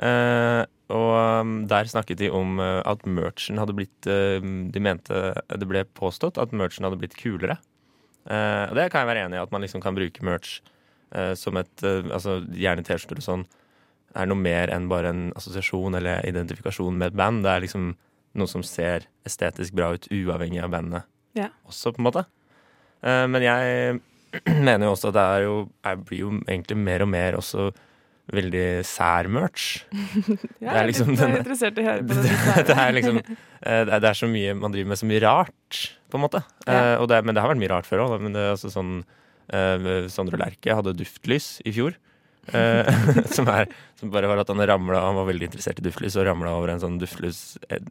uh, 0.01 0.65
og 1.00 1.13
um, 1.46 1.53
der 1.69 1.88
snakket 1.88 2.17
de 2.19 2.29
om 2.34 2.60
at 2.60 3.05
merchen 3.05 3.60
hadde 3.62 3.75
blitt 3.77 4.01
De 4.10 4.81
mente 4.81 5.19
det 5.53 5.67
ble 5.69 5.84
påstått 5.86 6.39
at 6.41 6.51
merchen 6.51 6.84
hadde 6.88 6.98
blitt 7.00 7.13
kulere. 7.19 7.60
Og 8.25 8.74
det 8.75 8.88
kan 8.91 9.05
jeg 9.05 9.10
være 9.12 9.22
enig 9.27 9.38
i, 9.38 9.41
at 9.43 9.51
man 9.53 9.62
liksom 9.62 9.81
kan 9.81 9.93
bruke 9.96 10.25
merch 10.25 10.58
som 11.38 11.58
et 11.62 11.81
Altså 11.86 12.39
gjerne 12.53 12.84
T-skjorter 12.86 13.22
og 13.22 13.25
sånn 13.25 13.46
er 14.16 14.25
noe 14.30 14.39
mer 14.39 14.72
enn 14.74 14.88
bare 14.89 15.12
en 15.13 15.25
assosiasjon 15.38 15.96
eller 16.00 16.25
identifikasjon 16.25 16.96
med 16.98 17.12
et 17.12 17.18
band. 17.20 17.44
Det 17.46 17.51
er 17.51 17.62
liksom 17.66 17.92
noe 18.39 18.48
som 18.50 18.63
ser 18.66 19.06
estetisk 19.28 19.74
bra 19.78 19.92
ut, 19.98 20.08
uavhengig 20.13 20.62
av 20.63 20.72
bandet 20.74 21.04
Ja. 21.38 21.50
også, 21.68 21.94
på 21.96 22.00
en 22.01 22.08
måte. 22.10 22.25
Eh, 23.04 23.25
men 23.28 23.42
jeg 23.46 24.00
mener 24.66 24.86
jo 24.88 24.94
også 24.96 25.10
at 25.10 25.16
det 25.18 25.22
er 25.25 25.44
jo 25.48 25.54
Jeg 25.86 26.01
blir 26.06 26.20
jo 26.20 26.32
egentlig 26.46 26.78
mer 26.78 27.01
og 27.01 27.10
mer 27.10 27.38
også 27.39 27.70
veldig 28.30 28.66
sær 28.86 29.25
merch. 29.34 29.86
Ja, 30.62 30.74
Det 30.74 30.80
er 30.84 30.88
liksom 30.92 31.16
jeg 31.16 31.24
er 31.25 31.38
interessert 31.39 31.80
i 31.80 31.82
å 31.82 31.88
høre 31.88 32.04
på 32.06 32.13
det, 32.25 32.66
det. 32.68 32.75
er 32.78 32.92
liksom 32.94 33.18
eh, 33.24 33.82
det 33.89 33.94
er, 33.96 34.04
det 34.04 34.12
så 34.20 34.30
mye 34.30 34.54
Man 34.60 34.72
driver 34.75 34.89
med 34.92 35.00
så 35.01 35.08
mye 35.10 35.22
rart, 35.24 35.80
på 36.10 36.18
en 36.20 36.25
måte. 36.28 36.44
Ja. 36.68 36.98
Eh, 37.00 37.06
det, 37.10 37.24
men 37.25 37.34
det 37.38 37.42
har 37.42 37.50
vært 37.54 37.62
mye 37.63 37.72
rart 37.74 37.89
før 37.89 38.06
òg. 38.06 38.20
Men 38.22 38.34
det 38.38 38.42
er 38.46 38.54
altså 38.58 38.70
sånn 38.74 39.00
Sondre 40.13 40.38
Lerche 40.38 40.75
hadde 40.78 40.92
duftlys 40.94 41.56
i 41.66 41.72
fjor. 41.74 41.96
Eh, 42.53 42.89
som, 43.36 43.48
er, 43.51 43.69
som 44.00 44.12
bare 44.13 44.29
var 44.31 44.41
at 44.43 44.50
han 44.51 44.62
ramla 44.65 45.01
Han 45.08 45.19
var 45.19 45.27
veldig 45.29 45.50
interessert 45.51 45.79
i 45.81 45.86
duftlys 45.86 46.15
og 46.19 46.25
ramla 46.29 46.55
over 46.58 46.74
en 46.74 46.81
sånn 46.84 47.00
duftlys 47.01 47.58
eh, 47.69 47.84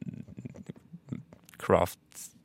craft 1.62 1.98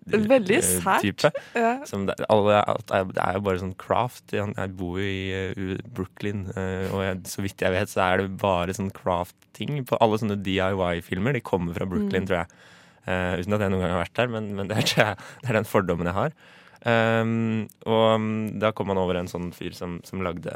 Veldig 0.04 0.58
eh, 0.58 0.66
sært. 0.84 1.06
type. 1.06 1.30
Ja. 1.56 1.78
Som 1.88 2.02
det, 2.10 2.18
alle, 2.28 2.58
det 2.92 3.22
er 3.24 3.38
jo 3.38 3.44
bare 3.46 3.62
sånn 3.62 3.72
craft. 3.80 4.34
Jeg, 4.36 4.74
bor 4.76 4.98
jo 5.00 5.06
i 5.08 5.78
Brooklyn, 5.96 6.42
og 6.92 7.00
jeg, 7.06 7.22
så 7.32 7.46
vidt 7.46 7.64
jeg 7.64 7.72
vet, 7.72 7.88
så 7.88 8.02
er 8.10 8.20
det 8.26 8.34
bare 8.42 8.76
sånn 8.76 8.92
craft-ting. 8.92 9.78
På 9.88 9.96
alle 10.04 10.20
sånne 10.20 10.36
DIY-filmer. 10.44 11.38
De 11.38 11.44
kommer 11.48 11.78
fra 11.80 11.88
Brooklyn, 11.88 12.26
Mm. 12.26 12.28
tror 12.28 12.42
jeg. 12.42 12.52
Uh, 13.08 13.40
uten 13.40 13.56
at 13.56 13.64
jeg 13.64 13.72
noen 13.72 13.82
gang 13.84 13.92
har 13.96 14.04
vært 14.04 14.20
der, 14.20 14.30
men, 14.36 14.52
men 14.60 14.68
det, 14.74 14.82
er, 14.84 15.16
det 15.40 15.50
er 15.54 15.58
den 15.62 15.72
fordommen 15.72 16.08
jeg 16.12 16.16
har. 16.20 16.36
Um, 16.84 17.70
og 17.88 18.02
um, 18.18 18.32
da 18.60 18.74
kom 18.76 18.90
han 18.92 19.00
over 19.00 19.16
en 19.16 19.30
sånn 19.32 19.54
fyr 19.56 19.76
som, 19.78 20.02
som 20.04 20.24
lagde 20.26 20.52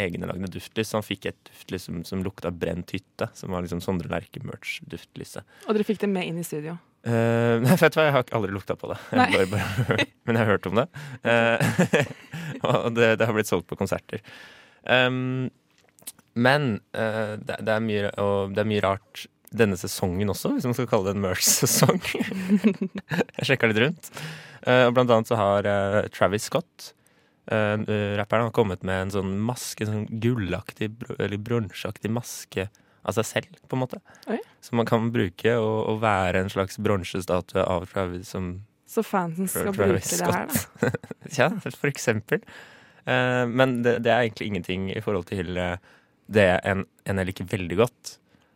egenlagde 0.00 0.48
duftlys. 0.54 0.90
Så 0.90 1.00
han 1.00 1.06
fikk 1.06 1.28
et 1.30 1.40
duftlys 1.50 1.88
som, 1.88 2.00
som 2.08 2.24
lukta 2.24 2.52
brent 2.52 2.94
hytte, 2.96 3.28
som 3.36 3.52
var 3.52 3.66
liksom 3.66 3.82
Sondre 3.84 4.10
Lerche-merch-duftlyset. 4.12 5.44
Og 5.66 5.76
dere 5.76 5.86
fikk 5.88 6.02
det 6.04 6.10
med 6.12 6.30
inn 6.30 6.40
i 6.40 6.46
studio. 6.46 6.78
Uh, 7.06 7.60
nei, 7.64 7.76
vet 7.76 7.92
du 7.92 8.00
hva, 8.00 8.08
jeg 8.08 8.16
har 8.16 8.36
aldri 8.36 8.56
lukta 8.56 8.76
på 8.80 8.92
det. 8.92 9.00
Jeg 9.12 9.36
bare, 9.36 9.48
bare, 9.52 10.08
men 10.28 10.38
jeg 10.38 10.44
har 10.44 10.52
hørt 10.54 10.70
om 10.70 10.80
det. 10.80 10.86
Uh, 11.24 12.04
og 12.70 12.92
det, 12.96 13.14
det 13.20 13.28
har 13.28 13.36
blitt 13.36 13.50
solgt 13.50 13.68
på 13.70 13.78
konserter. 13.80 14.24
Um, 14.84 15.50
men 16.40 16.78
uh, 16.96 17.36
det, 17.36 17.60
det, 17.60 17.74
er 17.74 17.84
mye, 17.84 18.08
det 18.54 18.64
er 18.64 18.72
mye 18.72 18.84
rart 18.86 19.26
denne 19.50 19.74
sesongen 19.74 20.30
også, 20.30 20.52
hvis 20.54 20.66
man 20.68 20.76
skal 20.76 20.86
kalle 20.86 21.10
det 21.10 21.16
en 21.16 21.24
merch-sesong. 21.24 21.98
jeg 22.06 23.48
sjekka 23.48 23.68
litt 23.68 23.80
rundt. 23.82 24.12
Eh, 24.66 24.86
og 24.88 24.94
blant 24.96 25.10
annet 25.14 25.30
så 25.30 25.36
har 25.40 25.66
eh, 25.68 26.08
Travis 26.12 26.44
Scott, 26.50 26.90
eh, 27.50 27.76
rapperen, 28.20 28.48
har 28.48 28.54
kommet 28.56 28.82
med 28.86 29.06
en 29.06 29.12
sånn 29.14 29.34
maske, 29.40 29.86
en 29.86 29.92
sånn 29.92 30.20
gullaktig 30.20 30.90
eller 31.18 31.38
bronseaktig 31.40 32.10
maske 32.12 32.68
av 33.08 33.16
seg 33.16 33.24
selv, 33.24 33.60
på 33.68 33.76
en 33.78 33.84
måte. 33.86 34.00
Oi. 34.28 34.36
Som 34.60 34.76
man 34.82 34.88
kan 34.90 35.08
bruke 35.14 35.54
og, 35.56 35.78
og 35.94 36.02
være 36.02 36.42
en 36.44 36.52
slags 36.52 36.76
bronsestatue 36.82 37.62
av 37.64 37.86
Travis 37.88 38.28
som 38.34 38.58
Så 38.90 39.00
fansen 39.06 39.48
skal 39.48 39.72
bruke 39.72 40.02
Scott. 40.04 40.28
det 40.28 40.34
her, 40.36 40.90
da. 40.90 40.90
Ja, 41.38 41.48
for 41.62 41.88
eksempel. 41.88 42.42
Men 43.06 43.78
det, 43.82 44.02
det 44.04 44.10
er 44.12 44.26
egentlig 44.26 44.50
ingenting 44.50 44.90
i 44.92 45.00
forhold 45.00 45.24
til 45.30 45.56
det 46.30 46.48
en, 46.68 46.82
en 47.08 47.20
jeg 47.22 47.30
liker 47.30 47.48
veldig 47.50 47.78
godt, 47.80 48.10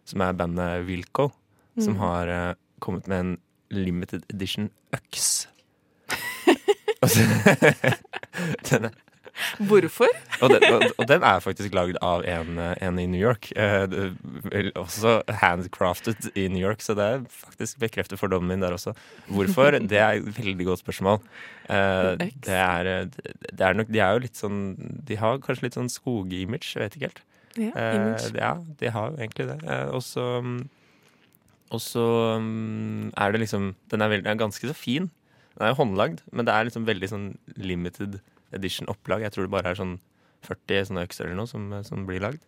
som 0.07 0.21
er 0.27 0.37
bandet 0.37 0.85
Wilco, 0.87 1.31
som 1.81 1.95
Mm. 1.97 2.01
har 2.03 2.29
eh, 2.31 2.55
kommet 2.85 3.09
med 3.11 3.19
en 3.25 3.33
limited 3.75 4.23
edition 4.31 4.69
øks. 4.95 5.47
Den 8.71 8.85
er, 8.89 8.95
Hvorfor? 9.59 10.07
og, 10.43 10.51
den, 10.53 10.63
og, 10.71 10.83
og 10.99 11.09
den 11.11 11.25
er 11.27 11.41
faktisk 11.43 11.75
lagd 11.75 11.97
av 12.07 12.23
en, 12.29 12.59
en 12.59 12.99
i 13.03 13.07
New 13.11 13.19
York. 13.19 13.51
Eh, 13.59 14.15
også 14.79 15.17
handcrafted 15.43 16.31
i 16.39 16.47
New 16.53 16.63
York, 16.63 16.85
så 16.85 16.95
det 16.95 17.05
er 17.05 17.25
faktisk 17.35 17.81
bekrefter 17.83 18.21
fordommen 18.21 18.53
min 18.53 18.63
der 18.63 18.77
også. 18.77 18.95
Hvorfor? 19.27 19.75
Det 19.83 19.99
er 19.99 20.21
et 20.21 20.39
veldig 20.39 20.69
godt 20.71 20.85
spørsmål. 20.85 21.19
Eh, 21.67 22.13
det, 22.47 22.55
er, 22.61 23.11
det 23.11 23.67
er 23.67 23.75
nok 23.75 23.91
De 23.91 23.99
er 24.05 24.13
jo 24.13 24.21
litt 24.27 24.37
sånn 24.37 24.59
De 25.09 25.17
har 25.17 25.39
kanskje 25.41 25.65
litt 25.65 25.79
sånn 25.79 25.89
skogimage, 25.93 26.77
vet 26.79 26.95
ikke 26.99 27.11
helt. 27.11 27.23
Ja, 27.55 27.71
Eh, 27.79 28.25
ja, 28.35 28.55
de 28.81 28.91
har 28.91 29.13
jo 29.13 29.19
egentlig 29.21 29.47
det. 29.47 29.59
Eh, 29.71 29.91
og 29.95 30.03
så 30.03 30.25
Og 31.71 31.81
så 31.81 32.07
mm, 32.39 33.13
er 33.17 33.33
det 33.33 33.41
liksom 33.45 33.75
Den 33.91 34.03
er, 34.03 34.11
veldig, 34.11 34.31
er 34.31 34.41
ganske 34.41 34.71
så 34.71 34.75
fin. 34.75 35.11
Den 35.55 35.67
er 35.67 35.73
jo 35.73 35.81
håndlagd, 35.83 36.25
men 36.35 36.49
det 36.49 36.55
er 36.55 36.67
liksom 36.69 36.89
veldig 36.89 37.11
sånn 37.11 37.29
limited 37.61 38.19
edition 38.55 38.91
opplag. 38.91 39.23
Jeg 39.25 39.35
tror 39.35 39.47
det 39.47 39.55
bare 39.55 39.73
er 39.73 39.79
sånn 39.79 39.99
40 40.45 40.91
sånne 40.91 41.05
økser 41.07 41.29
eller 41.29 41.39
noe 41.39 41.51
som, 41.51 41.71
som 41.87 42.05
blir 42.09 42.23
lagd. 42.25 42.43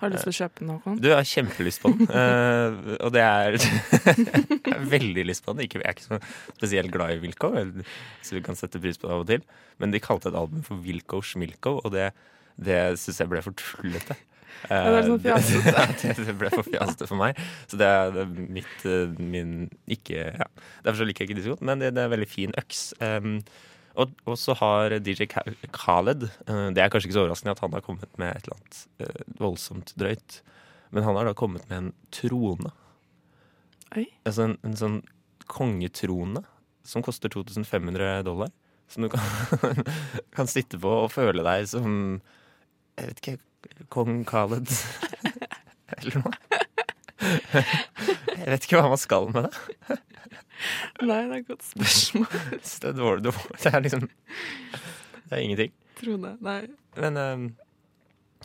Har 0.00 0.08
du 0.08 0.14
lyst 0.16 0.24
til 0.24 0.32
å 0.32 0.38
kjøpe 0.38 0.62
den, 0.62 0.70
Håkon? 0.72 1.00
Du 1.00 1.08
jeg 1.10 1.18
har 1.18 1.26
kjempelyst 1.28 1.82
på 1.82 1.90
den. 1.92 2.06
uh, 2.08 2.94
og 3.04 3.10
det 3.12 3.24
er 3.24 3.56
Jeg 3.60 4.72
har 4.72 4.86
veldig 4.94 5.24
lyst 5.28 5.44
på 5.44 5.52
den. 5.52 5.66
Ikke, 5.66 5.82
jeg 5.82 5.90
er 5.90 5.96
ikke 5.98 6.06
så 6.06 6.20
spesielt 6.54 6.94
glad 6.94 7.12
i 7.12 7.20
Wilco, 7.20 7.50
så 8.24 8.38
vi 8.38 8.42
kan 8.46 8.56
sette 8.56 8.80
pris 8.80 9.00
på 9.00 9.10
det 9.10 9.16
av 9.16 9.26
og 9.26 9.28
til. 9.28 9.44
Men 9.82 9.92
de 9.92 10.00
kalte 10.00 10.32
et 10.32 10.38
album 10.40 10.64
for 10.64 10.80
Wilco 10.86 11.20
Schmilco, 11.20 11.76
og 11.84 11.92
det, 11.92 12.08
det 12.56 12.80
syns 13.02 13.20
jeg 13.20 13.32
ble 13.32 13.44
for 13.44 13.60
tullete. 13.60 14.16
Ja, 14.68 14.80
det 14.92 15.04
sånn. 15.06 15.22
Det, 16.00 16.14
det 16.26 16.34
ble 16.38 16.50
for 16.52 16.66
fjasete 16.66 17.08
for 17.08 17.20
meg. 17.20 17.38
Så 17.70 17.78
det 17.80 17.88
er, 17.88 18.12
det 18.14 18.22
er 18.24 18.52
mitt 18.58 18.84
eh, 18.88 19.16
min 19.18 19.54
ikke 19.90 20.28
ja. 20.28 20.46
Derfor 20.86 21.08
liker 21.08 21.24
jeg 21.24 21.30
ikke 21.30 21.40
disko, 21.40 21.56
men 21.64 21.82
det, 21.82 21.92
det 21.96 22.02
er 22.02 22.10
en 22.10 22.14
veldig 22.14 22.28
fin 22.30 22.54
øks. 22.60 22.82
Um, 23.00 23.40
og, 24.00 24.12
og 24.28 24.38
så 24.38 24.54
har 24.60 24.94
DJ 25.02 25.26
Khaled 25.26 26.28
uh, 26.28 26.68
Det 26.70 26.82
er 26.82 26.92
kanskje 26.92 27.10
ikke 27.10 27.16
så 27.16 27.24
overraskende 27.24 27.56
at 27.56 27.62
han 27.64 27.74
har 27.74 27.84
kommet 27.84 28.20
med 28.22 28.36
et 28.36 28.46
eller 28.46 28.58
annet 28.58 28.82
uh, 29.02 29.34
voldsomt 29.42 29.94
drøyt. 30.00 30.40
Men 30.94 31.06
han 31.06 31.18
har 31.18 31.28
da 31.30 31.34
kommet 31.38 31.66
med 31.70 31.78
en 31.78 31.92
trone. 32.14 32.72
Oi. 33.96 34.06
Altså 34.26 34.48
en, 34.48 34.56
en 34.66 34.78
sånn 34.78 35.00
kongetrone 35.50 36.44
som 36.86 37.04
koster 37.04 37.32
2500 37.32 38.22
dollar. 38.26 38.50
Som 38.90 39.06
du 39.06 39.10
kan, 39.12 39.22
kan 40.36 40.50
sitte 40.50 40.78
på 40.82 40.90
og 41.04 41.12
føle 41.14 41.44
deg 41.46 41.68
som 41.70 41.92
Jeg 42.98 43.06
vet 43.06 43.20
ikke 43.22 43.36
Kong 43.92 44.24
Khaled. 44.28 44.68
Eller 45.98 46.20
noe. 46.20 46.32
Jeg 47.20 48.48
vet 48.48 48.64
ikke 48.66 48.80
hva 48.80 48.90
man 48.92 49.00
skal 49.00 49.28
med 49.34 49.48
det. 49.48 49.98
Nei, 51.00 51.16
det 51.24 51.34
er 51.34 51.34
et 51.40 51.48
godt 51.48 51.64
spørsmål. 51.64 52.26
Det 52.80 52.88
er, 52.90 52.96
dårlig, 52.96 53.32
det 53.62 53.70
er 53.72 53.80
liksom 53.84 54.02
Det 54.04 55.32
er 55.36 55.42
ingenting. 55.44 55.72
Trone. 56.00 56.34
Nei. 56.44 56.58
Men 57.00 57.16
ehm, 57.20 57.46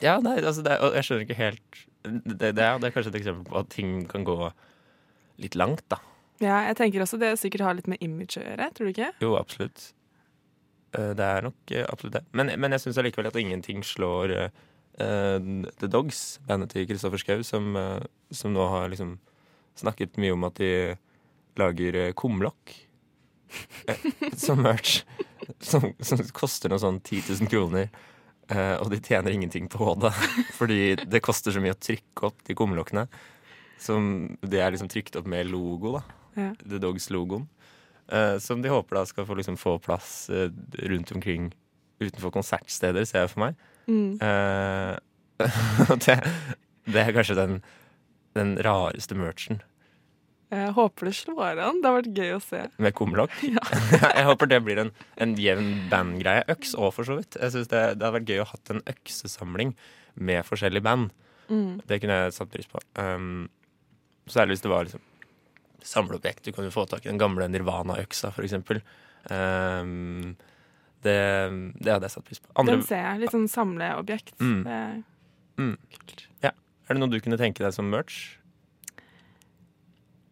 Ja, 0.04 0.18
nei, 0.24 0.38
altså 0.42 0.64
det 0.66 0.78
og 0.84 0.96
jeg 0.96 1.08
skjønner 1.08 1.26
ikke 1.26 1.38
helt 1.40 1.82
det, 2.06 2.52
det, 2.54 2.62
er, 2.62 2.78
det 2.80 2.88
er 2.90 2.94
kanskje 2.94 3.12
et 3.14 3.20
eksempel 3.22 3.48
på 3.50 3.58
at 3.64 3.70
ting 3.74 3.94
kan 4.12 4.26
gå 4.28 4.36
litt 5.42 5.56
langt, 5.58 5.82
da. 5.92 5.98
Ja, 6.44 6.60
jeg 6.68 6.76
tenker 6.78 7.02
også 7.04 7.18
det 7.20 7.32
sikkert 7.42 7.64
har 7.66 7.78
litt 7.80 7.88
med 7.90 8.04
image 8.06 8.38
å 8.38 8.44
gjøre, 8.44 8.68
tror 8.76 8.86
du 8.88 8.92
ikke? 8.92 9.08
Jo, 9.24 9.32
absolutt. 9.40 9.88
Eh, 10.96 11.12
Det 11.18 11.26
er 11.26 11.48
nok 11.48 11.74
eh, 11.74 11.88
absolutt 11.90 12.20
det. 12.20 12.24
Men, 12.38 12.52
men 12.62 12.76
jeg 12.76 12.84
syns 12.86 13.00
allikevel 13.02 13.32
at 13.32 13.40
ingenting 13.42 13.82
slår 13.88 14.36
eh, 14.36 14.62
The 14.98 15.90
Dogs, 15.92 16.40
bandet 16.48 16.72
til 16.72 16.86
Kristoffer 16.88 17.20
Schou, 17.20 17.44
som, 17.44 17.75
eh, 17.75 18.06
som 18.32 18.54
nå 18.56 18.64
har 18.72 18.90
liksom 18.92 19.18
snakket 19.75 20.16
mye 20.22 20.34
om 20.36 20.46
at 20.48 20.56
de 20.62 20.70
lager 21.60 21.98
eh, 22.00 22.14
kumlokk 22.16 22.74
eh, 23.92 24.06
som 24.46 24.62
merch. 24.64 25.02
Som, 25.62 25.92
som 26.02 26.22
koster 26.34 26.72
noe 26.72 26.82
sånn 26.82 27.02
10 27.04 27.36
000 27.42 27.52
kroner. 27.52 27.90
eh, 28.50 28.75
og 28.80 28.90
de 28.94 29.02
tjener 29.04 29.36
ingenting 29.36 29.68
på 29.70 29.92
det, 30.02 30.14
fordi 30.60 30.96
det 31.04 31.24
koster 31.25 31.52
så 31.54 31.62
mye 31.64 31.75
å 31.75 31.82
trykke 31.82 32.30
opp 32.30 32.44
de 32.48 32.56
kumlokkene. 32.58 33.08
Som 33.82 34.38
Det 34.42 34.62
er 34.64 34.72
liksom 34.72 34.90
trykt 34.90 35.18
opp 35.20 35.28
med 35.28 35.52
logo, 35.52 35.98
da. 35.98 36.04
Ja. 36.36 36.50
The 36.64 36.80
Dogs-logoen. 36.80 37.46
Eh, 38.08 38.38
som 38.40 38.62
de 38.64 38.72
håper 38.72 39.00
da 39.00 39.06
skal 39.10 39.25
få, 39.28 39.36
liksom, 39.40 39.58
få 39.60 39.75
plass 39.84 40.30
eh, 40.30 40.50
rundt 40.88 41.12
omkring 41.12 41.52
utenfor 42.00 42.32
konsertsteder, 42.36 43.06
ser 43.08 43.25
jeg 43.25 43.32
for 43.34 43.44
meg. 43.48 43.60
Mm. 43.88 44.18
Uh, 45.36 45.98
det, 46.00 46.13
det 46.88 47.01
er 47.01 47.10
kanskje 47.12 47.36
den, 47.36 47.58
den 48.38 48.54
rareste 48.63 49.18
merchen 49.20 49.58
Jeg 50.54 50.70
håper 50.77 51.10
det 51.10 51.12
slår 51.18 51.60
an. 51.60 51.82
Det 51.84 51.89
har 51.89 51.98
vært 51.98 52.15
gøy 52.15 52.32
å 52.38 52.39
se. 52.39 52.62
med 52.80 52.96
kumlokk. 52.96 53.36
Ja. 53.58 53.65
jeg 54.15 54.25
håper 54.30 54.51
det 54.54 54.62
blir 54.63 54.80
en, 54.86 54.94
en 55.20 55.36
jevn 55.36 55.74
bandgreie. 55.92 56.46
Øks 56.54 56.72
òg, 56.77 56.94
for 56.96 57.10
så 57.10 57.18
vidt. 57.20 57.36
Jeg 57.42 57.51
synes 57.51 57.68
det, 57.74 57.82
det 58.00 58.08
hadde 58.08 58.15
vært 58.22 58.32
gøy 58.32 58.46
å 58.46 58.48
hatt 58.54 58.72
en 58.72 58.80
øksesamling 58.94 59.75
med 60.15 60.48
forskjellige 60.48 60.88
band. 60.88 61.12
Mm. 61.50 61.82
Det 61.84 62.00
kunne 62.01 62.22
jeg 62.22 62.38
satt 62.38 62.54
pris 62.54 62.72
på. 62.72 62.80
Um, 62.96 63.50
særlig 64.32 64.56
hvis 64.56 64.63
det 64.63 64.72
var 64.72 64.88
liksom 64.88 65.04
samleobjekt. 65.86 66.46
Du 66.48 66.56
kan 66.56 66.65
jo 66.65 66.74
få 66.74 66.86
tak 66.89 67.06
i 67.06 67.12
den 67.12 67.22
gamle 67.22 67.48
Nirvana-øksa, 67.51 68.32
for 68.34 68.46
eksempel. 68.48 68.82
Um, 69.30 70.36
det, 71.06 71.16
det 71.82 71.92
hadde 71.94 72.08
jeg 72.10 72.14
satt 72.16 72.26
pris 72.28 72.42
på. 72.44 72.50
Andre, 72.62 72.78
Den 72.80 72.88
ser 72.88 73.04
jeg. 73.04 73.22
Litt 73.24 73.34
sånn 73.36 73.48
samleobjekt. 73.52 74.34
Mm. 74.42 74.58
Det 74.66 74.79
er 74.79 74.96
mm, 75.62 75.75
ja. 76.46 76.51
Er 76.86 76.98
det 76.98 77.01
noe 77.01 77.14
du 77.14 77.20
kunne 77.24 77.40
tenke 77.42 77.64
deg 77.66 77.74
som 77.75 77.88
merch? 77.90 78.18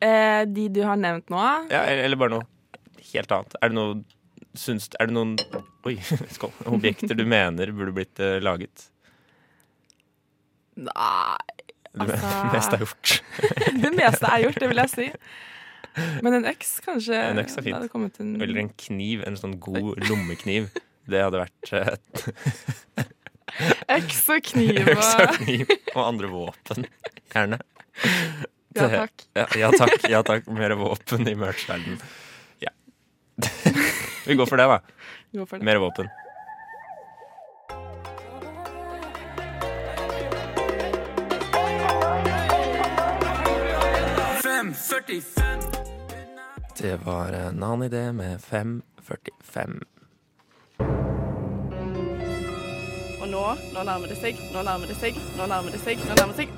Eh, 0.03 0.43
de 0.51 0.67
du 0.75 0.81
har 0.83 0.97
nevnt 0.99 1.29
nå? 1.31 1.39
Ja, 1.71 1.85
eller 1.87 2.19
bare 2.19 2.35
noe 2.35 2.47
helt 3.13 3.31
annet. 3.31 3.55
Er 3.63 3.71
det 3.71 3.77
noe 3.77 4.01
syns, 4.59 4.89
Er 4.99 5.09
det 5.09 5.15
noen 5.15 5.37
Oi, 5.87 5.95
skål. 6.35 6.51
Objekter 6.71 7.15
du 7.17 7.23
mener 7.27 7.71
burde 7.75 7.93
blitt 7.95 8.19
eh, 8.23 8.37
laget? 8.43 8.89
Nei 10.75 11.37
Det 11.93 12.05
Altså- 12.07 12.51
meste 12.55 12.77
er 12.77 12.85
gjort. 12.85 13.15
Det 13.83 13.91
meste 13.97 14.29
er 14.29 14.43
gjort, 14.47 14.59
det 14.63 14.69
vil 14.71 14.81
jeg 14.83 14.93
si. 14.93 15.09
Men 16.25 16.33
en 16.39 16.45
øks, 16.49 16.79
kanskje? 16.85 17.17
En 17.31 17.39
øks 17.41 17.57
er 17.57 17.65
fint. 17.67 18.19
en- 18.19 18.41
Eller 18.41 18.59
en 18.63 18.69
kniv. 18.79 19.23
En 19.27 19.37
sånn 19.39 19.57
god 19.61 20.01
lommekniv. 20.09 20.69
Det 21.09 21.19
hadde 21.21 21.41
vært 21.43 21.73
eh, 21.75 23.03
Øks 23.97 24.21
og 24.33 24.41
kniv 24.47 24.87
øks 24.95 25.11
og 25.19 25.33
kniv 25.41 25.73
og 25.93 26.01
andre 26.07 26.29
våpen. 26.31 26.87
Gjerne. 27.33 27.59
Ja, 28.73 28.87
takk. 28.89 29.25
Ja, 29.37 29.45
ja 29.59 29.69
takk. 29.77 30.07
Ja 30.09 30.23
takk. 30.25 30.47
Mer 30.49 30.73
våpen 30.79 31.27
i 31.29 31.35
merch-verdenen. 31.37 31.99
Ja. 32.63 32.71
Vi 34.25 34.39
går 34.39 34.49
for 34.49 34.57
det, 34.57 34.65
da. 34.71 34.79
Gå 35.37 35.45
for 35.45 35.59
det. 35.61 35.67
Mer 35.67 35.81
våpen. 35.83 36.09
Det 46.77 46.97
var 47.05 47.33
eh, 47.33 47.51
Nani 47.53 47.87
det 47.89 48.13
med 48.13 48.41
545. 48.41 49.75
Og 53.21 53.27
nå, 53.29 53.43
nå 53.75 53.83
nærmer 53.85 54.09
det 54.09 54.17
seg, 54.17 54.39
nå 54.53 54.63
nærmer 54.65 54.89
det 54.89 54.97
seg, 54.97 55.19
nå 55.37 55.45
nærmer 55.51 55.75
det 55.75 55.81
seg, 55.83 56.01
nå 56.01 56.17
nærmer 56.17 56.33
det 56.33 56.47
seg. 56.47 56.55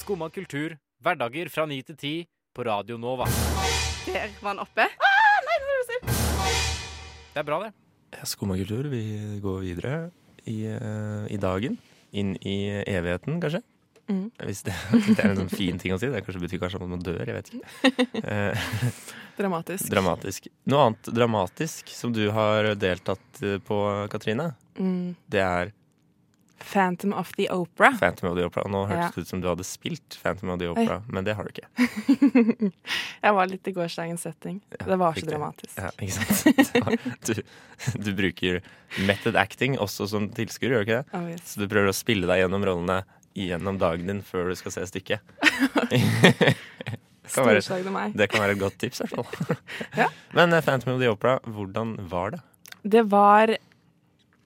Skumma 0.00 0.30
kultur, 0.32 0.78
hverdager 1.04 1.52
fra 1.52 1.66
9 1.68 1.78
til 1.90 1.98
10 2.00 2.14
på 2.56 2.66
Radio 2.66 2.96
Nova. 2.96 3.28
Der 4.08 4.32
var 4.40 4.56
den 4.56 4.64
oppe. 4.64 4.88
Ah, 4.88 5.38
nei, 5.44 5.58
er 5.60 5.68
det 5.68 5.86
seg. 5.92 6.10
Det 7.34 7.42
er 7.44 7.48
bra, 7.52 7.60
det. 7.66 7.72
Skumma 8.24 8.56
kultur, 8.56 8.88
vi 8.88 9.04
går 9.44 9.60
videre 9.66 9.96
i, 10.48 10.62
eh, 10.72 11.28
i 11.28 11.36
dagen. 11.42 11.76
Inn 12.16 12.32
i 12.40 12.58
evigheten, 12.88 13.42
kanskje. 13.44 13.60
Mm. 14.08 14.26
Hvis 14.46 14.60
det, 14.66 14.74
det 15.16 15.18
er 15.18 15.30
en 15.32 15.40
sånn 15.42 15.50
fin 15.50 15.78
ting 15.82 15.94
å 15.94 15.98
si. 15.98 16.06
Det 16.12 16.20
kanskje 16.26 16.42
betyr 16.44 16.60
kanskje 16.62 16.78
at 16.82 16.90
man 16.92 17.02
dør. 17.02 17.22
Jeg 17.26 17.38
vet 17.38 17.50
ikke. 17.54 17.64
Eh, 18.26 18.68
Dramatisk. 19.36 19.90
dramatisk. 19.92 20.46
Noe 20.70 20.86
annet 20.88 21.08
dramatisk 21.12 21.90
som 21.92 22.12
du 22.16 22.22
har 22.32 22.70
deltatt 22.80 23.42
eh, 23.44 23.58
på, 23.60 23.80
Katrine, 24.12 24.52
Mm. 24.76 25.14
det 25.32 25.40
er 25.40 25.70
Phantom 26.66 27.12
of 27.16 27.30
the 27.36 27.46
Opera. 27.52 27.90
Phantom 28.00 28.30
of 28.30 28.36
the 28.38 28.44
Opera. 28.48 28.64
Nå 28.68 28.86
hørtes 28.88 29.04
Ja. 29.04 29.10
det 29.14 29.22
ut 29.26 29.28
som 29.28 29.40
du 29.40 29.46
hadde 29.48 29.64
spilt 29.64 30.16
Phantom 30.22 30.50
of 30.54 30.58
the 30.60 30.68
Opera, 30.72 31.02
men 31.08 31.24
det 31.24 31.34
har 31.36 31.44
du 31.44 31.52
ikke. 31.52 31.68
jeg 33.26 33.34
var 33.36 33.46
litt 33.50 33.68
i 33.68 33.74
gårsdagens 33.76 34.24
setting. 34.24 34.60
det 34.72 34.96
var 35.00 35.14
så 35.16 35.26
dramatisk. 35.28 35.76
Ja, 35.76 35.90
ikke 36.00 36.16
sant? 36.16 37.26
Du, 37.28 37.42
du 38.08 38.10
bruker 38.16 38.60
method 39.06 39.36
acting 39.36 39.76
også 39.80 40.08
som 40.10 40.28
tilskuer, 40.36 40.72
gjør 40.76 40.84
du 40.84 40.86
ikke 40.88 41.02
det? 41.02 41.20
Oh, 41.20 41.28
yes. 41.30 41.44
Så 41.54 41.60
du 41.62 41.68
prøver 41.70 41.92
å 41.92 41.96
spille 41.96 42.28
deg 42.30 42.40
gjennom 42.44 42.64
rollene 42.66 43.02
gjennom 43.36 43.78
dagen 43.78 44.06
din 44.10 44.22
før 44.24 44.48
du 44.50 44.56
skal 44.58 44.72
se 44.74 44.86
stykket. 44.88 45.20
Det 47.26 47.34
kan 47.34 47.46
være- 47.48 47.60
Storslagende 47.62 47.92
meg. 47.92 48.12
Det 48.16 48.28
kan 48.30 48.40
være 48.44 48.54
et 48.54 48.60
godt 48.60 48.76
tips, 48.78 49.00
i 49.00 49.06
hvert 49.06 49.26
fall. 49.26 49.56
Ja. 50.02 50.06
Men 50.36 50.52
eh, 50.54 50.62
Phantom 50.62 50.94
of 50.94 51.00
the 51.02 51.08
Opera, 51.10 51.38
hvordan 51.42 51.96
var 52.10 52.30
det? 52.36 52.40
Det 52.86 53.02
var 53.10 53.56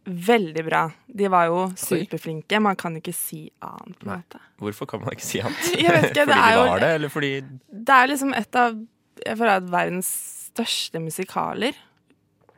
veldig 0.07 0.63
bra. 0.65 0.87
De 1.07 1.29
var 1.31 1.51
jo 1.51 1.59
superflinke. 1.77 2.59
Man 2.65 2.77
kan 2.81 2.97
ikke 2.97 3.13
si 3.15 3.43
annet, 3.63 3.99
på 4.01 4.09
en 4.09 4.15
måte. 4.23 4.41
Hvorfor 4.65 4.89
kan 4.89 5.03
man 5.05 5.13
ikke 5.13 5.27
si 5.29 5.43
annet? 5.45 5.69
Jeg 5.85 5.93
vet 5.93 6.09
ikke, 6.09 6.15
det 6.15 6.25
fordi 6.25 6.39
er 6.41 6.49
de 6.49 6.57
jo- 6.57 6.65
var 6.71 6.81
det, 6.87 6.91
eller 6.97 7.13
fordi 7.13 7.33
Det 7.69 7.99
er 7.99 8.11
liksom 8.15 8.35
et 8.41 8.57
av 8.65 8.81
jeg 9.21 9.37
føler 9.37 9.59
at 9.61 9.67
verdens 9.69 10.09
største 10.49 11.01
musikaler. 11.05 11.77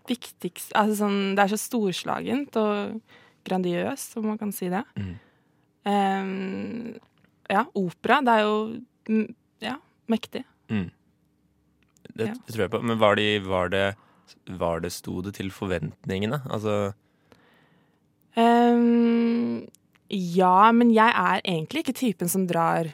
Viktigst 0.07 0.71
altså 0.79 0.95
sånn, 1.01 1.19
Det 1.35 1.43
er 1.43 1.51
så 1.51 1.59
storslagent 1.59 2.55
og 2.61 3.01
grandiøst, 3.49 4.15
om 4.21 4.29
man 4.31 4.39
kan 4.39 4.53
si 4.55 4.69
det. 4.71 4.85
Mm. 4.95 5.17
Ehm, 5.89 6.95
ja, 7.51 7.65
opera. 7.75 8.21
Det 8.23 8.35
er 8.39 8.43
jo 8.47 9.27
ja, 9.61 9.77
mektig. 10.09 10.45
mm. 10.71 10.91
det, 12.15 12.27
Ja. 12.27 12.35
det 12.35 12.55
tror 12.55 12.65
jeg 12.67 12.71
på. 12.71 12.83
Men 12.83 12.99
var, 12.99 13.17
de, 13.17 13.39
var 13.41 13.69
det 13.73 13.87
var 14.47 14.81
det 14.81 14.93
Sto 14.93 15.21
det 15.23 15.35
til 15.37 15.51
forventningene? 15.51 16.43
Altså 16.51 16.93
um, 18.37 19.67
ja, 20.13 20.73
men 20.73 20.93
jeg 20.93 21.09
er 21.09 21.41
egentlig 21.45 21.85
ikke 21.87 21.97
typen 21.97 22.29
som 22.29 22.47
drar 22.49 22.91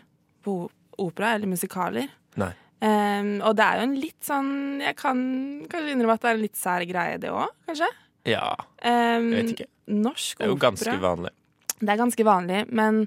på 0.46 0.68
opera 0.98 1.34
eller 1.34 1.50
musikaler. 1.50 2.08
Nei. 2.38 2.52
Um, 2.78 3.40
og 3.42 3.56
det 3.58 3.64
er 3.64 3.80
jo 3.80 3.86
en 3.88 3.94
litt 3.98 4.22
sånn 4.22 4.50
Jeg 4.78 4.94
kan 5.00 5.18
kanskje 5.66 5.96
innrømme 5.96 6.14
at 6.14 6.22
det 6.22 6.28
er 6.30 6.36
en 6.36 6.44
litt 6.44 6.58
sær 6.58 6.84
greie, 6.86 7.16
det 7.18 7.32
òg, 7.34 7.50
kanskje. 7.66 7.88
Ja, 8.28 8.52
Um, 8.78 9.32
jeg 9.32 9.42
vet 9.42 9.52
ikke. 9.56 9.64
Norsk 9.88 10.38
Det 10.38 10.44
er 10.44 10.50
jo 10.52 10.54
opera 10.54 10.68
ganske 10.68 10.92
vanlig. 11.02 11.32
Det 11.80 11.88
er 11.94 12.00
ganske 12.04 12.24
vanlig, 12.24 12.64
men 12.72 13.04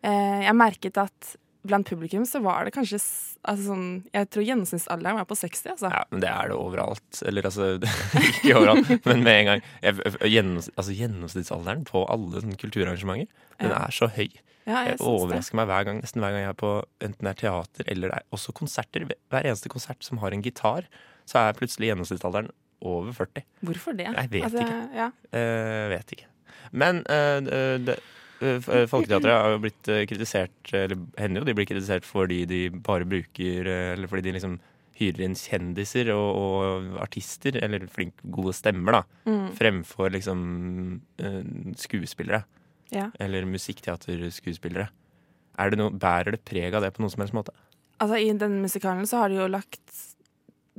Eh, 0.00 0.42
jeg 0.46 0.56
merket 0.56 0.96
at 1.00 1.34
blant 1.68 1.84
publikum 1.84 2.22
så 2.24 2.40
var 2.40 2.64
det 2.64 2.72
kanskje 2.72 2.96
altså 3.44 3.64
sånn, 3.66 3.88
Jeg 4.14 4.30
tror 4.32 4.44
gjennomsnittsalderen 4.46 5.18
var 5.18 5.26
på 5.28 5.36
60, 5.36 5.66
altså. 5.74 5.90
Ja, 5.92 6.04
men 6.10 6.22
det 6.24 6.30
er 6.30 6.48
det 6.48 6.56
overalt. 6.56 7.18
Eller 7.28 7.48
altså 7.50 7.66
Ikke 8.30 8.54
overalt, 8.56 8.88
men 9.04 9.20
med 9.26 9.40
en 9.42 9.50
gang. 9.50 9.64
Jeg, 9.84 10.14
gjennoms, 10.32 10.70
altså, 10.76 10.94
gjennomsnittsalderen 10.96 11.84
på 11.88 12.06
alle 12.08 12.40
sånne 12.40 12.56
kulturarrangementer, 12.60 13.28
den 13.60 13.74
Ja. 13.74 13.82
er 13.84 13.92
så 13.92 14.08
høy. 14.08 14.30
Ja, 14.64 14.84
jeg 14.86 14.96
jeg 14.96 15.04
overrasker 15.04 15.52
det. 15.52 15.58
meg 15.60 15.68
hver 15.68 15.84
gang, 15.88 16.00
nesten 16.00 16.24
hver 16.24 16.32
gang 16.32 16.44
jeg 16.46 16.54
er 16.54 16.58
på 16.64 16.72
enten 17.04 17.26
det 17.28 17.30
er 17.34 17.40
teater 17.42 17.92
eller 17.92 18.08
det 18.12 18.18
er 18.22 18.26
også 18.38 18.56
konserter. 18.56 19.06
Hver 19.32 19.44
eneste 19.52 19.72
konsert 19.72 20.04
som 20.06 20.20
har 20.24 20.32
en 20.32 20.42
gitar, 20.44 20.88
så 21.28 21.44
er 21.44 21.56
plutselig 21.60 21.90
gjennomsnittsalderen 21.92 22.48
over 22.80 23.12
40. 23.12 23.44
Hvorfor 23.68 23.96
det? 24.00 24.08
Jeg 24.08 24.32
vet 24.32 24.48
Altså, 24.48 24.64
ikke. 24.64 24.82
Ja. 24.96 25.10
Uh, 25.28 25.88
vet 25.92 26.16
ikke. 26.16 26.29
Men 26.72 27.02
uh, 27.08 27.78
det, 27.86 27.98
eh, 28.40 28.86
Folketeatret 28.88 29.34
har 29.36 29.50
jo 29.54 29.58
blitt 29.66 29.88
kritisert 30.08 30.70
Eller 30.72 30.96
hender 31.18 31.42
jo 31.42 31.48
de 31.50 31.54
blir 31.58 31.66
kritisert 31.68 32.06
fordi 32.08 32.44
de 32.48 32.60
bare 32.70 33.04
bruker 33.04 33.66
Eller 33.68 34.08
fordi 34.08 34.22
de 34.28 34.32
liksom 34.38 34.58
hyrer 35.00 35.24
inn 35.24 35.34
kjendiser 35.34 36.10
og, 36.12 36.36
og 36.36 36.96
artister, 37.00 37.56
eller 37.64 37.86
flink, 37.88 38.18
gode 38.28 38.52
stemmer, 38.52 38.92
da, 38.98 39.02
Mm. 39.24 39.46
fremfor 39.56 40.10
liksom 40.12 40.40
skuespillere. 41.80 42.42
Ja. 42.92 43.06
Eller 43.18 43.46
musikkteaterskuespillere. 43.48 44.88
Er 45.60 45.70
det 45.72 45.78
noe, 45.80 45.90
bærer 45.92 46.34
det 46.36 46.42
preg 46.44 46.74
av 46.76 46.84
det 46.84 46.92
på 46.96 47.00
noen 47.04 47.12
som 47.14 47.22
helst 47.24 47.36
måte? 47.36 47.54
Altså, 48.00 48.16
I 48.20 48.32
den 48.36 48.60
musikalen 48.64 49.08
så 49.08 49.22
har 49.22 49.28
de 49.32 49.40
jo 49.40 49.48
lagt 49.48 49.80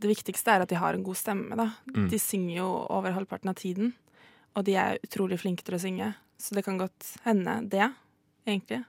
Det 0.01 0.09
viktigste 0.09 0.49
er 0.53 0.61
at 0.63 0.69
de 0.69 0.75
har 0.81 0.93
en 0.97 1.03
god 1.05 1.17
stemme. 1.19 1.55
da. 1.55 1.67
Mm. 1.93 2.07
De 2.09 2.17
synger 2.17 2.55
jo 2.57 2.69
over 2.89 3.11
halvparten 3.13 3.49
av 3.51 3.55
tiden, 3.59 3.91
og 4.57 4.65
de 4.67 4.75
er 4.79 4.99
utrolig 5.05 5.39
flinke 5.41 5.65
til 5.65 5.77
å 5.77 5.81
synge. 5.81 6.13
Så 6.41 6.57
det 6.57 6.63
kan 6.65 6.79
godt 6.81 7.13
hende, 7.25 7.59
det, 7.69 7.91
egentlig. 8.47 8.81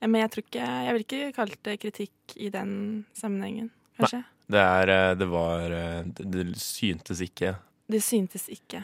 Men 0.00 0.20
jeg 0.20 0.32
tror 0.32 0.44
ikke 0.44 0.64
Jeg 0.66 0.94
vil 0.94 1.04
ikke 1.04 1.28
kalle 1.36 1.58
det 1.64 1.76
kritikk 1.80 2.34
i 2.36 2.50
den 2.52 2.72
sammenhengen, 3.16 3.70
kanskje. 3.98 4.22
Det, 4.46 4.60
er, 4.60 4.92
eh, 4.92 5.14
det 5.18 5.28
var 5.30 5.72
eh, 5.74 6.02
det, 6.18 6.26
det 6.30 6.44
syntes 6.60 7.22
ikke 7.24 7.54
Det 7.90 8.02
syntes 8.04 8.44
ikke. 8.52 8.82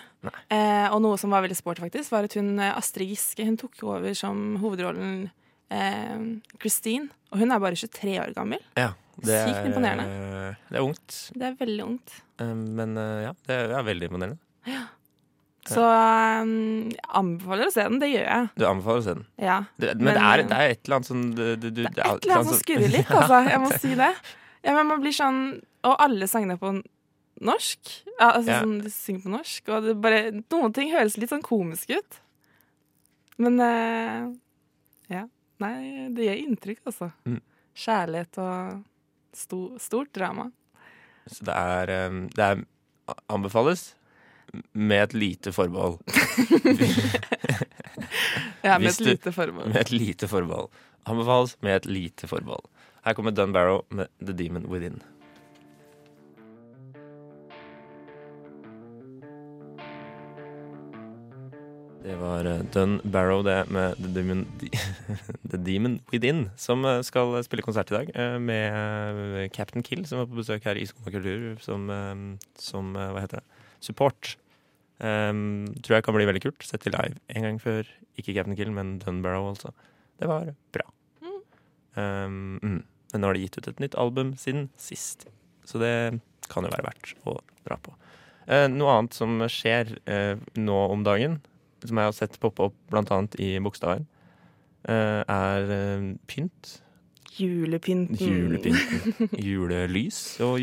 Eh, 0.48 0.88
og 0.88 1.02
noe 1.04 1.18
som 1.20 1.34
var 1.34 1.44
veldig 1.44 1.58
sporty, 1.58 1.84
faktisk, 1.84 2.12
var 2.14 2.28
at 2.28 2.36
hun 2.38 2.54
eh, 2.58 2.72
Astrid 2.78 3.12
Giske 3.12 3.46
hun 3.46 3.58
tok 3.60 3.82
over 3.84 4.16
som 4.18 4.56
hovedrollen 4.62 5.28
eh, 5.74 6.24
Christine. 6.62 7.10
Og 7.32 7.42
hun 7.42 7.52
er 7.54 7.62
bare 7.62 7.78
23 7.78 8.16
år 8.22 8.34
gammel. 8.36 8.62
Ja. 8.78 8.92
Det 9.12 9.42
Sykt 9.44 9.58
er, 9.58 9.66
imponerende. 9.68 10.04
Det 10.70 10.78
er 10.78 10.86
ungt. 10.86 11.16
Det 11.36 11.44
er 11.46 11.56
veldig 11.58 11.84
ungt. 11.84 12.14
Men 12.40 12.96
ja, 12.96 13.34
det 13.46 13.58
er 13.60 13.84
veldig 13.84 14.08
imponerende. 14.08 14.40
Så 15.70 15.82
um, 15.82 16.88
jeg 16.90 17.10
anbefaler 17.14 17.68
å 17.68 17.72
se 17.72 17.84
den. 17.86 17.98
Det 18.02 18.08
gjør 18.10 18.24
jeg. 18.26 18.46
Du 18.58 18.64
anbefaler 18.66 19.02
å 19.02 19.04
se 19.04 19.12
den. 19.14 19.26
Ja. 19.38 19.58
Det, 19.78 19.92
men, 20.00 20.08
det, 20.08 20.22
er, 20.26 20.42
det 20.50 20.56
er 20.56 20.72
et 20.72 20.80
eller 20.82 20.96
annet 20.98 21.10
sånn 21.10 21.26
du, 21.36 21.44
det, 21.62 21.84
er 21.86 22.00
Et 22.00 22.24
eller 22.26 22.34
annet 22.40 22.50
som 22.50 22.58
skurrer 22.58 22.90
litt, 22.96 23.12
altså. 23.18 23.38
Jeg 23.46 23.60
må 23.62 23.70
si 23.76 23.92
det. 24.00 24.08
Ja, 24.66 24.74
men 24.78 24.90
man 24.90 25.02
blir 25.02 25.14
sånn 25.14 25.38
Og 25.86 25.94
alle 26.02 26.26
sangene 26.30 26.58
på 26.58 26.74
norsk. 27.42 27.94
Ja, 28.16 28.32
altså 28.32 28.50
Ja. 28.50 28.58
sånn, 28.64 28.74
De 28.82 28.90
synger 28.94 29.22
på 29.24 29.32
norsk, 29.36 29.70
og 29.74 29.86
det 29.86 29.96
bare, 30.02 30.20
noen 30.40 30.74
ting 30.74 30.92
høres 30.94 31.16
litt 31.18 31.30
sånn 31.32 31.46
komisk 31.46 31.94
ut. 31.94 32.20
Men 33.42 33.62
uh, 33.62 34.28
ja. 35.10 35.24
Nei, 35.62 36.10
det 36.14 36.26
gjør 36.26 36.42
inntrykk, 36.42 36.84
altså. 36.90 37.12
Mm. 37.28 37.38
Kjærlighet 37.78 38.38
og 38.42 38.82
sto, 39.38 39.64
stort 39.82 40.10
drama. 40.14 40.50
Så 41.30 41.46
det 41.46 41.54
er, 41.54 41.92
um, 42.10 42.24
det 42.34 42.46
er 42.50 42.64
anbefales 43.30 43.92
med 44.72 45.02
et 45.02 45.14
lite 45.14 45.52
forbehold. 45.52 45.98
Ja, 48.62 48.78
med 48.78 48.88
et 48.92 48.98
du- 48.98 49.04
lite 49.08 49.32
forbehold. 49.32 49.72
Med 49.72 49.80
et 49.80 49.90
lite 49.90 50.28
forbehold. 50.30 50.68
Anbefales 51.06 51.56
med 51.62 51.76
et 51.76 51.86
lite 51.90 52.28
forbehold. 52.30 52.62
Her 53.04 53.12
kommer 53.18 53.30
Dun 53.34 53.52
Barrow 53.52 53.82
med 53.90 54.06
The 54.22 54.32
Demon 54.38 54.68
Within. 54.70 55.00
Det 62.02 62.16
var 62.18 62.44
eh, 62.50 62.62
Dun 62.74 62.96
Barrow 63.04 63.44
det 63.46 63.60
med 63.70 63.94
The 64.02 64.08
Demon, 64.16 64.40
The 65.50 65.58
Demon 65.62 66.00
Within, 66.10 66.48
som 66.58 66.82
eh, 66.88 66.98
skal 67.06 67.36
spille 67.46 67.62
konsert 67.62 67.92
i 67.92 67.94
dag 67.94 68.10
eh, 68.18 68.38
med 68.42 69.52
Captain 69.54 69.84
Kill, 69.86 70.02
som 70.08 70.18
var 70.18 70.26
på 70.32 70.40
besøk 70.40 70.66
her 70.66 70.80
i 70.80 70.86
Skomakultur, 70.90 71.52
som, 71.62 71.86
som 72.58 72.90
Hva 72.98 73.22
heter 73.22 73.38
det? 73.42 73.51
Support. 73.82 74.36
Um, 75.02 75.66
tror 75.82 75.98
jeg 75.98 76.06
kan 76.06 76.14
bli 76.14 76.28
veldig 76.28 76.44
kult. 76.44 76.66
Sett 76.66 76.84
til 76.86 76.94
live 76.94 77.18
en 77.34 77.46
gang 77.48 77.60
før. 77.62 77.88
Ikke 78.18 78.34
Captain 78.36 78.56
Kill, 78.58 78.72
men 78.74 78.98
Dunbarrow, 79.02 79.50
altså. 79.50 79.72
Det 80.20 80.28
var 80.30 80.52
bra. 80.74 80.86
Um, 81.96 82.58
mm. 82.62 82.82
Men 83.12 83.20
nå 83.20 83.28
har 83.28 83.36
de 83.36 83.44
gitt 83.44 83.58
ut 83.58 83.68
et 83.68 83.80
nytt 83.82 83.96
album 84.00 84.32
siden 84.40 84.70
sist, 84.80 85.26
så 85.68 85.80
det 85.82 85.94
kan 86.48 86.64
jo 86.64 86.70
være 86.72 86.86
verdt 86.86 87.12
å 87.28 87.36
dra 87.66 87.76
på. 87.82 87.92
Uh, 88.48 88.66
noe 88.72 88.94
annet 88.96 89.16
som 89.16 89.42
skjer 89.52 89.92
uh, 90.08 90.40
nå 90.56 90.78
om 90.94 91.04
dagen, 91.04 91.36
som 91.84 92.00
jeg 92.00 92.08
har 92.08 92.16
sett 92.16 92.40
poppe 92.40 92.70
opp 92.70 92.96
annet 93.02 93.36
i 93.42 93.54
Bogstadveien, 93.62 94.06
uh, 94.88 95.20
er 95.28 96.16
pynt. 96.30 96.78
Julepynten. 97.36 98.16
Julepynten. 98.16 99.28
Julelys 99.40 100.22
og 100.44 100.58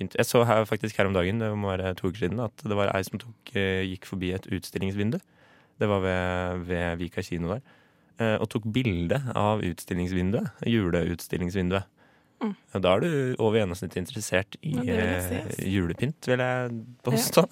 julepynt. 0.00 0.16
Jeg 0.18 0.26
så 0.26 0.44
her 0.46 0.64
faktisk 0.64 0.96
her 0.98 1.06
om 1.06 1.14
dagen, 1.14 1.38
det 1.40 1.50
må 1.56 1.68
være 1.76 1.94
to 1.94 2.08
uker 2.08 2.18
siden, 2.26 2.40
at 2.40 2.52
det 2.64 2.76
var 2.76 2.90
ei 2.96 3.02
som 3.04 3.18
tok, 3.18 3.54
eh, 3.54 3.84
gikk 3.84 4.06
forbi 4.06 4.32
et 4.34 4.46
utstillingsvindu. 4.50 5.20
Det 5.80 5.88
var 5.88 6.00
ved, 6.00 6.66
ved 6.66 6.96
Vika 6.98 7.22
kino 7.22 7.54
der. 7.54 7.60
eh, 8.20 8.36
Og 8.40 8.48
tok 8.50 8.62
bilde 8.72 9.22
av 9.34 9.60
utstillingsvinduet. 9.62 10.50
Juleutstillingsvinduet. 10.66 11.84
Mm. 12.42 12.54
Da 12.80 12.94
er 12.96 13.00
du 13.00 13.36
over 13.38 13.58
gjennomsnittet 13.58 13.98
interessert 14.00 14.56
i 14.64 14.70
Ja, 14.72 14.80
vil 14.80 15.20
si, 15.20 15.34
eh, 15.60 15.68
julepynt, 15.74 16.24
vil 16.26 16.38
jeg 16.40 16.70
påstå. 17.04 17.42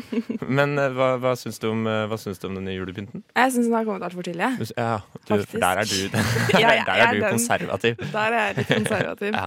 Men 0.58 0.78
eh, 0.78 0.88
hva, 0.94 1.16
hva, 1.18 1.32
syns 1.36 1.58
du 1.58 1.66
om, 1.72 1.82
hva 1.84 2.14
syns 2.18 2.38
du 2.38 2.46
om 2.46 2.54
denne 2.54 2.70
julepynten? 2.76 3.24
Jeg 3.34 3.52
syns 3.56 3.66
den 3.66 3.74
har 3.74 3.84
kommet 3.84 4.02
altfor 4.06 4.22
tidlig. 4.22 4.46
Ja, 4.78 5.00
du, 5.26 5.34
der 5.50 5.82
er 5.82 5.84
du, 5.90 5.96
Ja, 6.62 6.70
jeg 6.76 6.84
der 6.86 6.92
er 7.08 7.12
du 7.12 7.20
den. 7.20 7.30
konservativ. 7.34 7.96
Der 8.12 8.18
er 8.38 8.46
jeg 8.52 8.56
litt 8.62 8.74
konservativ. 8.76 9.34
Ja. 9.40 9.46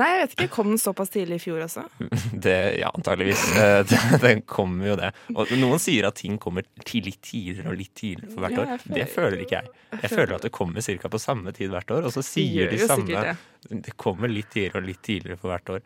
Nei, 0.00 0.06
jeg 0.08 0.20
vet 0.22 0.34
ikke. 0.38 0.46
Kom 0.54 0.70
den 0.72 0.78
såpass 0.80 1.10
tidlig 1.12 1.36
i 1.36 1.42
fjor 1.42 1.60
også? 1.66 1.82
Det, 2.46 2.54
ja, 2.80 2.88
antageligvis. 2.96 3.42
Eh, 3.60 3.94
Den 4.24 4.40
kommer 4.48 4.88
jo 4.88 4.94
det. 4.96 5.10
Og 5.36 5.50
noen 5.60 5.80
sier 5.82 6.06
at 6.08 6.16
ting 6.16 6.38
kommer 6.40 6.64
til 6.88 7.04
litt 7.10 7.20
tidligere 7.28 7.68
og 7.74 7.76
litt 7.76 7.92
tidligere 8.00 8.32
for 8.32 8.46
hvert 8.46 8.60
år. 8.62 8.70
føler- 8.78 8.96
Det 8.96 9.08
føler 9.12 9.42
ikke 9.44 9.58
jeg. 9.58 9.72
Jeg 10.00 10.12
føler 10.14 10.34
at 10.38 10.46
det 10.48 10.52
kommer 10.56 10.80
ca. 10.86 11.08
på 11.12 11.20
samme 11.20 11.52
tid 11.52 11.74
hvert 11.74 11.92
år, 11.92 12.06
og 12.08 12.14
så 12.16 12.24
sier 12.24 12.70
de 12.72 12.78
samme 12.80 13.04
sikkert 13.04 13.82
Det 13.84 13.96
kommer 14.00 14.32
litt 14.32 14.48
tidligere 14.54 14.80
og 14.80 14.88
litt 14.88 15.02
tidligere 15.04 15.38
for 15.42 15.52
hvert 15.52 15.74
år. 15.76 15.84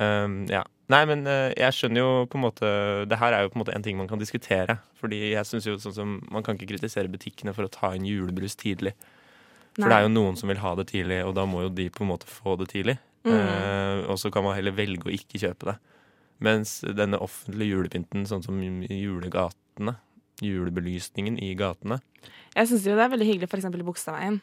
Um, 0.00 0.40
ja. 0.50 0.64
Nei, 0.90 1.04
men 1.08 1.22
eh, 1.30 1.52
jeg 1.56 1.72
skjønner 1.76 2.00
jo 2.02 2.08
på 2.28 2.36
en 2.36 2.42
måte 2.44 2.68
Det 3.08 3.16
her 3.16 3.32
er 3.32 3.44
jo 3.46 3.52
på 3.52 3.56
en 3.56 3.62
måte 3.62 3.72
en 3.76 3.84
ting 3.84 3.96
man 4.00 4.08
kan 4.08 4.18
diskutere. 4.20 4.78
Fordi 5.00 5.20
jeg 5.36 5.44
synes 5.48 5.68
jo 5.68 5.76
sånn 5.80 5.94
som 5.96 6.16
Man 6.32 6.42
kan 6.44 6.56
ikke 6.58 6.72
kritisere 6.74 7.08
butikkene 7.12 7.54
for 7.56 7.68
å 7.68 7.70
ta 7.72 7.92
inn 7.96 8.04
julebrus 8.08 8.56
tidlig. 8.56 8.92
For 9.76 9.84
Nei. 9.84 9.88
det 9.92 9.96
er 10.00 10.06
jo 10.08 10.12
noen 10.16 10.36
som 10.40 10.48
vil 10.48 10.60
ha 10.64 10.74
det 10.80 10.88
tidlig, 10.92 11.20
og 11.28 11.34
da 11.36 11.44
må 11.50 11.62
jo 11.66 11.70
de 11.76 11.88
på 11.92 12.04
en 12.04 12.10
måte 12.12 12.28
få 12.30 12.56
det 12.60 12.68
tidlig. 12.72 12.96
Mm. 13.24 13.34
Eh, 13.34 14.00
og 14.12 14.18
så 14.20 14.30
kan 14.32 14.44
man 14.44 14.56
heller 14.56 14.74
velge 14.76 15.08
å 15.08 15.12
ikke 15.14 15.40
kjøpe 15.40 15.72
det. 15.72 15.76
Mens 16.44 16.80
denne 16.84 17.20
offentlige 17.22 17.72
julepynten, 17.76 18.26
sånn 18.28 18.42
som 18.44 18.58
julegatene, 18.60 19.96
julebelysningen 20.42 21.36
i 21.38 21.52
gatene 21.54 22.00
Jeg 22.56 22.66
syns 22.66 22.82
jo 22.88 22.96
det 22.98 23.04
er 23.04 23.12
veldig 23.12 23.28
hyggelig 23.28 23.48
f.eks. 23.48 23.68
i 23.70 23.86
Bogstadveien. 23.86 24.40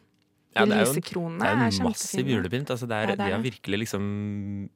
Ja, 0.56 0.66
det 0.66 0.78
er 0.78 0.86
jo 0.86 0.94
en- 0.94 1.38
Det 1.40 1.48
er 1.48 1.60
en 1.68 1.84
massiv 1.84 2.28
julepynt. 2.28 2.72
Altså 2.72 2.88
det 2.88 2.96
er, 2.96 3.02
Ja, 3.02 3.16
det 3.16 3.20
er 3.20 3.26
de 3.26 3.32
har 3.36 3.44
virkelig 3.44 3.80
liksom 3.86 4.70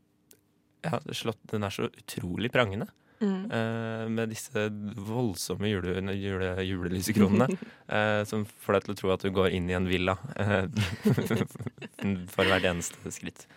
ja, 0.84 1.00
slått, 1.12 1.40
Den 1.52 1.64
er 1.64 1.70
så 1.70 1.90
utrolig 1.90 2.52
prangende. 2.52 2.88
Mm. 3.22 3.46
Uh, 3.50 4.10
med 4.12 4.30
disse 4.30 4.70
voldsomme 5.08 5.70
jule, 5.72 5.96
jule, 6.20 6.50
julelysekronene. 6.68 7.48
uh, 7.90 8.24
som 8.30 8.44
får 8.46 8.74
deg 8.74 8.84
til 8.84 8.94
å 8.94 8.98
tro 9.00 9.12
at 9.16 9.24
du 9.24 9.32
går 9.32 9.54
inn 9.56 9.70
i 9.72 9.74
en 9.78 9.88
villa 9.88 10.18
uh, 10.36 10.68
for 12.36 12.44
hvert 12.44 12.68
eneste 12.68 13.12
skritt. 13.16 13.48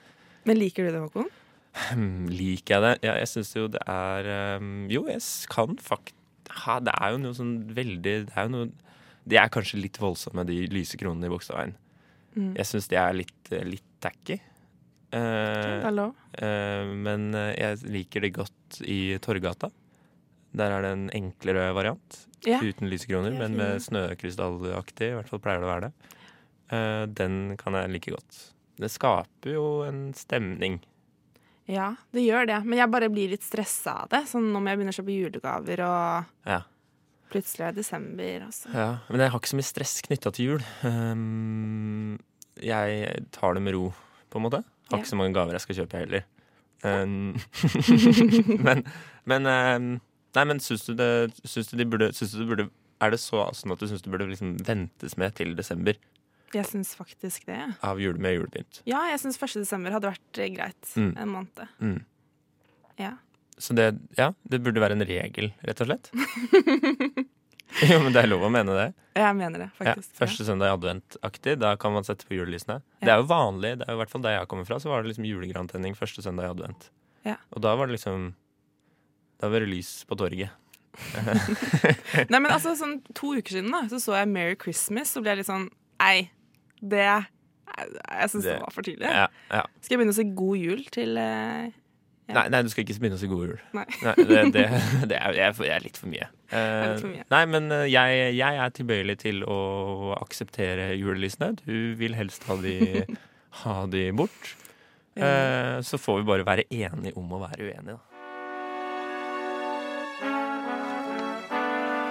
Men 0.49 0.59
liker 0.61 0.89
du 0.89 0.95
det, 0.95 1.03
Håkon? 1.05 1.29
Hmm, 1.79 2.27
Liker 2.33 2.79
jeg 2.79 2.85
det? 2.85 2.93
Ja, 3.07 3.15
jeg 3.21 3.31
syns 3.31 3.53
jo 3.55 3.67
det 3.71 3.83
er 3.87 4.29
um, 4.59 4.87
Jo, 4.91 5.05
jeg 5.11 5.23
kan 5.53 5.77
faktisk 5.83 6.17
Ha, 6.65 6.79
det 6.81 6.95
er 6.97 7.13
jo 7.13 7.21
noe 7.23 7.37
sånn 7.37 7.59
veldig 7.77 8.15
Det 8.31 8.35
er 8.35 8.49
jo 8.49 8.55
noe 8.55 8.71
De 9.29 9.39
er 9.39 9.51
kanskje 9.53 9.83
litt 9.83 10.01
voldsomme, 10.01 10.47
de 10.49 10.63
lyse 10.73 10.97
kronene 10.97 11.29
i 11.29 11.33
Bogstadveien. 11.33 11.75
Mm. 12.33 12.55
Jeg 12.57 12.69
syns 12.71 12.89
de 12.89 12.97
er 12.97 13.17
litt, 13.19 13.51
eh, 13.53 13.67
litt 13.67 13.85
tacky. 14.01 14.39
Uh, 15.13 15.85
eh, 16.41 16.89
men 16.89 17.27
eh, 17.37 17.51
jeg 17.59 17.93
liker 17.93 18.25
det 18.25 18.31
godt 18.39 18.79
i 18.89 19.19
Torgata. 19.21 19.69
Der 20.57 20.73
er 20.73 20.87
det 20.87 20.95
en 20.95 21.05
enklere 21.19 21.67
variant. 21.77 22.23
Yeah. 22.47 22.65
Uten 22.65 22.89
lysekroner, 22.89 23.35
er 23.35 23.43
men 23.43 23.59
med 23.61 23.85
snøkrystallaktig. 23.85 25.11
I 25.13 25.19
hvert 25.19 25.29
fall 25.29 25.45
pleier 25.45 25.61
det 25.61 25.69
å 25.69 25.73
være 25.75 25.91
det. 25.91 26.17
Uh, 26.73 27.05
den 27.21 27.39
kan 27.61 27.77
jeg 27.77 27.93
like 27.93 28.17
godt. 28.17 28.41
Det 28.79 28.91
skaper 28.93 29.53
jo 29.57 29.65
en 29.87 30.13
stemning. 30.15 30.79
Ja, 31.69 31.91
det 32.15 32.23
gjør 32.25 32.47
det. 32.49 32.59
Men 32.65 32.79
jeg 32.81 32.91
bare 32.95 33.11
blir 33.13 33.29
litt 33.35 33.43
stressa 33.45 34.05
av 34.05 34.09
det. 34.15 34.23
Sånn 34.31 34.47
når 34.55 34.71
jeg 34.71 34.79
begynner 34.81 34.95
å 34.95 34.99
kjøpe 35.03 35.17
julegaver 35.19 35.83
og 35.85 36.49
Ja. 36.49 36.63
Plutselig 37.29 37.61
er 37.67 37.73
det 37.77 37.83
desember, 37.83 38.47
altså. 38.47 38.71
Ja, 38.73 38.87
men 39.11 39.21
jeg 39.21 39.31
har 39.35 39.39
ikke 39.43 39.51
så 39.51 39.57
mye 39.59 39.67
stress 39.69 39.99
knytta 40.07 40.31
til 40.33 40.47
jul. 40.47 40.63
Um, 40.83 42.15
jeg 42.57 43.27
tar 43.37 43.53
det 43.59 43.63
med 43.67 43.75
ro, 43.77 43.91
på 44.33 44.41
en 44.41 44.47
måte. 44.47 44.63
Har 44.89 44.97
Ja. 44.97 45.03
ikke 45.03 45.11
så 45.13 45.19
mange 45.21 45.35
gaver 45.37 45.53
jeg 45.53 45.61
skal 45.67 45.77
kjøpe 45.83 45.99
heller. 46.01 46.25
Um, 46.83 47.37
men 48.65 48.85
men, 49.29 49.47
um, 49.47 50.01
nei, 50.39 50.45
men 50.45 50.61
syns 50.63 50.87
du 50.87 50.95
det 50.95 51.35
syns 51.45 51.69
du 51.69 51.77
de 51.77 51.85
burde, 51.85 52.13
syns 52.15 52.33
du 52.33 52.47
burde 52.47 52.69
Er 53.03 53.11
det 53.11 53.19
så 53.21 53.45
sånn 53.55 53.73
at 53.75 53.79
du 53.83 53.87
syns 53.87 54.03
det 54.03 54.11
burde 54.11 54.27
liksom 54.31 54.57
ventes 54.67 55.17
med 55.19 55.35
til 55.39 55.53
desember 55.59 55.95
Jeg 56.55 56.67
syns 56.71 56.95
faktisk 56.97 57.47
det. 57.49 57.59
av 57.85 58.01
jul 58.01 58.19
med 58.23 58.37
julepynt? 58.39 58.83
Ja, 58.89 59.03
jeg 59.13 59.21
syns 59.23 59.37
1. 59.41 59.59
desember 59.65 59.95
hadde 59.95 60.11
vært 60.15 60.39
eh, 60.41 60.51
greit. 60.55 60.93
Mm. 60.97 61.11
En 61.21 61.33
måned. 61.35 61.65
Mm. 61.81 61.99
Ja. 62.99 63.13
Så 63.59 63.75
det, 63.75 63.89
ja, 64.17 64.31
det 64.49 64.61
burde 64.63 64.81
være 64.81 64.95
en 64.97 65.05
regel, 65.07 65.51
rett 65.67 65.81
og 65.83 65.89
slett? 65.91 66.11
jo, 67.91 67.99
men 68.05 68.13
det 68.15 68.23
er 68.23 68.31
lov 68.31 68.45
å 68.47 68.51
mene 68.55 68.75
det. 68.77 68.87
Jeg 69.19 69.35
mener 69.39 69.65
det, 69.65 69.69
Ja, 69.81 69.95
faktisk. 69.97 70.13
første 70.21 70.47
søndag 70.47 70.71
i 70.71 70.77
advent-aktig. 70.77 71.57
Da 71.59 71.73
kan 71.81 71.93
man 71.97 72.07
sette 72.07 72.27
på 72.29 72.37
julelysene. 72.39 72.81
Det 73.03 73.11
er 73.11 73.19
jo 73.21 73.27
vanlig. 73.31 73.75
det 73.81 73.89
er 73.89 73.93
jo 73.95 73.99
i 73.99 74.03
hvert 74.05 74.13
fall 74.15 74.23
Der 74.25 74.37
jeg 74.39 74.49
kommer 74.53 74.69
fra, 74.69 74.79
så 74.83 74.93
var 74.93 75.03
det 75.03 75.11
liksom 75.13 75.27
julegrantenning 75.27 75.99
første 75.99 76.23
søndag 76.23 76.47
i 76.47 76.53
advent. 76.55 76.89
Ja. 77.27 77.35
Og 77.51 77.61
da 77.67 77.75
var 77.77 77.91
det 77.91 77.99
liksom 77.99 78.31
Da 79.43 79.51
var 79.51 79.61
det 79.67 79.69
lys 79.75 80.05
på 80.09 80.17
torget. 80.19 80.55
Nei, 82.31 82.39
men 82.41 82.51
altså, 82.51 82.73
sånn 82.79 82.97
to 83.15 83.35
uker 83.39 83.59
siden 83.59 83.71
da, 83.75 83.85
så 83.91 84.01
så 84.03 84.17
jeg 84.19 84.31
Merry 84.33 84.57
Christmas, 84.59 85.13
og 85.19 85.23
ble 85.27 85.35
jeg 85.35 85.43
litt 85.43 85.51
sånn 85.51 85.69
Nei, 85.99 86.29
det 86.83 87.03
Jeg, 87.05 87.25
jeg 88.11 88.31
syns 88.33 88.45
det, 88.45 88.53
Det- 88.55 88.61
var 88.63 88.73
for 88.75 88.83
tidlig. 88.87 89.07
Ja, 89.11 89.27
ja. 89.53 89.63
Skal 89.81 89.95
jeg 89.95 89.99
begynne 90.01 90.15
å 90.15 90.19
si 90.19 90.25
God 90.39 90.57
jul 90.59 90.85
til 90.95 91.17
eh, 91.21 91.69
Ja. 92.29 92.35
Nei, 92.35 92.49
nei, 92.53 92.63
du 92.63 92.69
skal 92.69 92.85
ikke 92.85 92.97
begynne 93.01 93.17
å 93.17 93.21
si 93.23 93.29
god 93.31 93.45
jul. 93.49 93.61
Nei. 93.73 93.85
det, 94.05 94.41
det, 94.53 94.65
det, 95.09 95.17
er, 95.17 95.33
jeg 95.39 95.71
er 95.77 95.85
litt 95.85 95.97
for 95.97 96.11
mye. 96.13 96.27
er 96.53 96.59
Eh, 96.59 96.91
litt 96.93 97.01
for 97.05 97.13
mye. 97.13 97.25
Nei, 97.33 97.43
men 97.55 97.71
eh, 97.73 97.87
jeg, 97.89 98.35
jeg 98.37 98.59
er 98.65 98.75
tilbøyelig 98.77 99.17
til 99.23 99.45
å 99.49 99.59
akseptere 100.19 100.91
julelysene. 100.99 101.55
Du 101.65 101.95
vil 102.01 102.17
helst 102.19 102.45
ha 102.51 102.57
de, 102.61 103.05
ha 103.63 103.79
de 103.87 104.11
bort. 104.13 104.55
Eh, 105.17 105.79
så 105.83 105.97
får 105.99 106.21
vi 106.21 106.29
bare 106.29 106.45
være 106.47 106.67
enige 106.71 107.15
om 107.17 107.33
å 107.33 107.41
være 107.47 107.65
uenige, 107.71 107.97
da. 107.97 108.05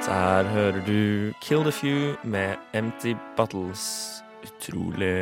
Der 0.07 0.47
hører 0.53 0.79
du 0.87 1.33
Kill 1.41 1.63
the 1.63 1.71
Few 1.71 2.15
med 2.23 2.55
Empty 2.73 3.13
Bottles. 3.37 4.23
Utrolig 4.45 5.15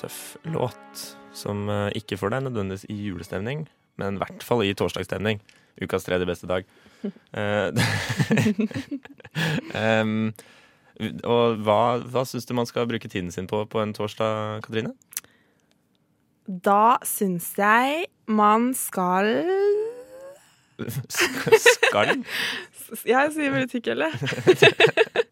tøff 0.00 0.36
låt, 0.50 1.04
som 1.36 1.68
eh, 1.70 1.92
ikke 2.00 2.18
får 2.18 2.34
deg 2.34 2.46
nødvendigvis 2.48 2.88
i 2.90 2.98
julestemning, 3.06 3.66
men 4.00 4.18
i 4.18 4.22
hvert 4.22 4.42
fall 4.46 4.64
i 4.64 4.74
torsdagsstemning. 4.76 5.40
Ukas 5.82 6.06
tredje 6.06 6.26
beste 6.28 6.48
dag. 6.50 6.66
um, 9.76 10.32
og 11.28 11.60
hva, 11.62 11.80
hva 12.08 12.22
syns 12.24 12.48
du 12.48 12.54
man 12.56 12.68
skal 12.68 12.88
bruke 12.88 13.08
tiden 13.08 13.30
sin 13.32 13.46
på 13.50 13.64
på 13.68 13.82
en 13.82 13.92
torsdag, 13.94 14.64
Katrine? 14.64 14.94
Da 16.46 16.96
syns 17.04 17.52
jeg 17.58 18.06
man 18.26 18.72
skal 18.74 19.28
Skal? 21.08 22.22
Jeg 23.08 23.32
sier 23.34 23.66
tykk, 23.70 23.86
eller? 23.94 25.24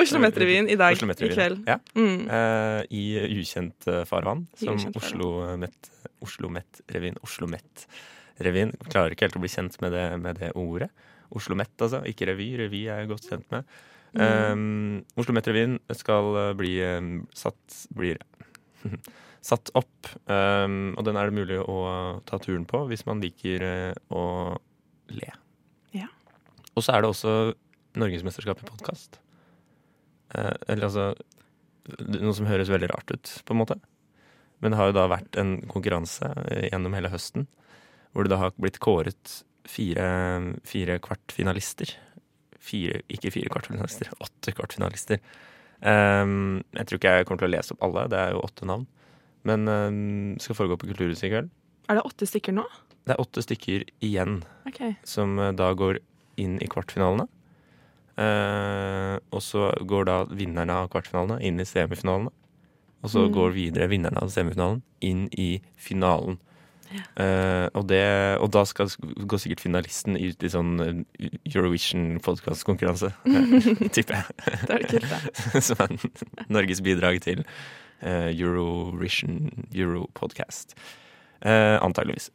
Oslo 0.00 0.20
Met-revyen 0.22 0.68
i 0.70 0.76
dag. 0.80 0.96
Oslo 0.96 1.14
I 1.14 1.30
kveld. 1.32 1.62
Ja. 1.68 1.78
Mm. 1.96 2.26
Uh, 2.28 2.80
I 2.90 3.04
ukjent 3.40 3.88
eh, 3.90 4.02
farvann, 4.08 4.46
som 4.60 4.78
ukjent 4.78 4.98
Oslo 5.00 5.30
Met 5.60 5.90
Oslo 6.24 6.50
Met-revyen. 6.52 7.18
Oslo 7.24 7.48
Met-revyen. 7.50 8.74
Klarer 8.88 9.16
ikke 9.16 9.28
helt 9.28 9.40
å 9.40 9.44
bli 9.44 9.52
kjent 9.52 9.80
med 9.84 9.94
det, 9.96 10.06
med 10.22 10.40
det 10.42 10.52
ordet. 10.58 10.90
Oslo 11.34 11.58
Met, 11.58 11.74
altså. 11.78 12.04
Ikke 12.08 12.28
revy. 12.30 12.52
Revy 12.60 12.86
er 12.88 13.02
jeg 13.02 13.12
godt 13.12 13.28
kjent 13.32 13.50
med. 13.54 13.74
Mm. 14.14 14.22
Um, 14.22 15.04
Oslo 15.18 15.34
Met-revyen 15.34 15.80
skal 15.98 16.36
eh, 16.38 16.52
bli 16.58 16.76
satt 17.34 17.78
blir 17.98 18.20
satt 19.44 19.72
opp. 19.76 20.08
Um, 20.26 20.94
og 20.96 21.04
den 21.06 21.18
er 21.18 21.28
det 21.28 21.36
mulig 21.36 21.58
å 21.60 21.78
ta 22.28 22.40
turen 22.42 22.64
på 22.68 22.84
hvis 22.90 23.04
man 23.08 23.22
liker 23.24 23.66
eh, 23.68 24.14
å 24.14 24.24
le. 25.12 25.30
Ja. 25.96 26.08
Og 26.74 26.86
så 26.86 26.96
er 26.96 27.04
det 27.04 27.12
også 27.12 27.34
Norgesmesterskap 28.00 28.64
i 28.64 28.70
podkast. 28.70 29.20
Eh, 30.32 30.54
eller 30.68 30.88
altså 30.88 31.12
Noe 32.00 32.32
som 32.32 32.46
høres 32.48 32.70
veldig 32.72 32.88
rart 32.88 33.10
ut, 33.12 33.30
på 33.44 33.52
en 33.52 33.60
måte. 33.60 33.74
Men 34.64 34.72
det 34.72 34.78
har 34.78 34.88
jo 34.88 34.96
da 34.96 35.02
vært 35.12 35.36
en 35.36 35.58
konkurranse 35.68 36.30
eh, 36.46 36.70
gjennom 36.70 36.96
hele 36.96 37.12
høsten 37.12 37.44
hvor 38.14 38.24
det 38.24 38.30
da 38.30 38.38
har 38.38 38.54
blitt 38.62 38.78
kåret 38.78 39.40
fire, 39.66 40.06
fire 40.64 41.00
kvartfinalister. 41.02 41.90
Fire, 42.62 43.00
ikke 43.10 43.32
fire 43.34 43.50
kvartfinalister, 43.50 44.12
åtte 44.24 44.54
kvartfinalister. 44.54 45.18
Um, 45.82 46.62
jeg 46.78 46.86
tror 46.86 47.00
ikke 47.00 47.14
jeg 47.18 47.26
kommer 47.28 47.42
til 47.42 47.50
å 47.50 47.54
lese 47.56 47.74
opp 47.74 47.82
alle, 47.84 48.06
det 48.12 48.20
er 48.20 48.36
jo 48.36 48.44
åtte 48.46 48.68
navn. 48.70 48.86
Men 49.44 49.66
um, 49.68 50.36
skal 50.40 50.56
foregå 50.56 50.78
på 50.80 50.88
Kulturhuset 50.92 51.26
i 51.26 51.32
kveld. 51.34 51.50
Er 51.90 51.98
det 51.98 52.06
åtte 52.06 52.30
stykker 52.30 52.54
nå? 52.56 52.64
Det 53.04 53.12
er 53.16 53.20
åtte 53.20 53.42
stykker 53.44 53.82
igjen 54.06 54.38
okay. 54.70 54.94
som 55.04 55.34
da 55.58 55.72
går 55.76 55.98
inn 56.40 56.56
i 56.62 56.70
kvartfinalene. 56.70 57.26
Eh, 58.16 59.18
og 59.34 59.42
så 59.42 59.72
går 59.82 60.08
da 60.08 60.16
vinnerne 60.30 60.70
av 60.84 60.90
kvartfinalene 60.92 61.40
inn 61.42 61.60
i 61.60 61.66
semifinalene. 61.68 62.30
Og 63.04 63.10
så 63.10 63.26
Mm. 63.26 63.32
går 63.34 63.50
videre 63.52 63.88
vinnerne 63.88 64.22
av 64.22 64.30
semifinalen 64.32 64.82
inn 65.02 65.28
i 65.32 65.60
finalen. 65.76 66.38
Eh, 67.18 67.66
og, 67.74 67.88
det, 67.88 68.38
og 68.38 68.50
da 68.54 68.62
skal 68.64 68.86
gå 68.86 69.38
sikkert 69.40 69.60
finalisten 69.64 70.16
ut 70.16 70.42
i 70.42 70.50
sånn 70.52 70.80
eh, 70.80 71.28
Eurovision 71.50 72.20
podkastkonkurranse, 72.20 73.10
eh, 73.26 73.88
tipper 73.94 74.20
jeg. 74.20 74.24
Det 74.68 74.76
er 74.76 74.86
kult, 74.92 75.10
da. 75.10 75.60
Som 75.66 75.82
er 75.84 75.96
Norges 76.52 76.80
bidrag 76.84 77.20
til 77.24 77.42
uh, 78.04 78.30
Eurovision 78.30 79.66
Europodcast. 79.74 80.76
Uh, 81.44 81.80
antageligvis. 81.82 82.30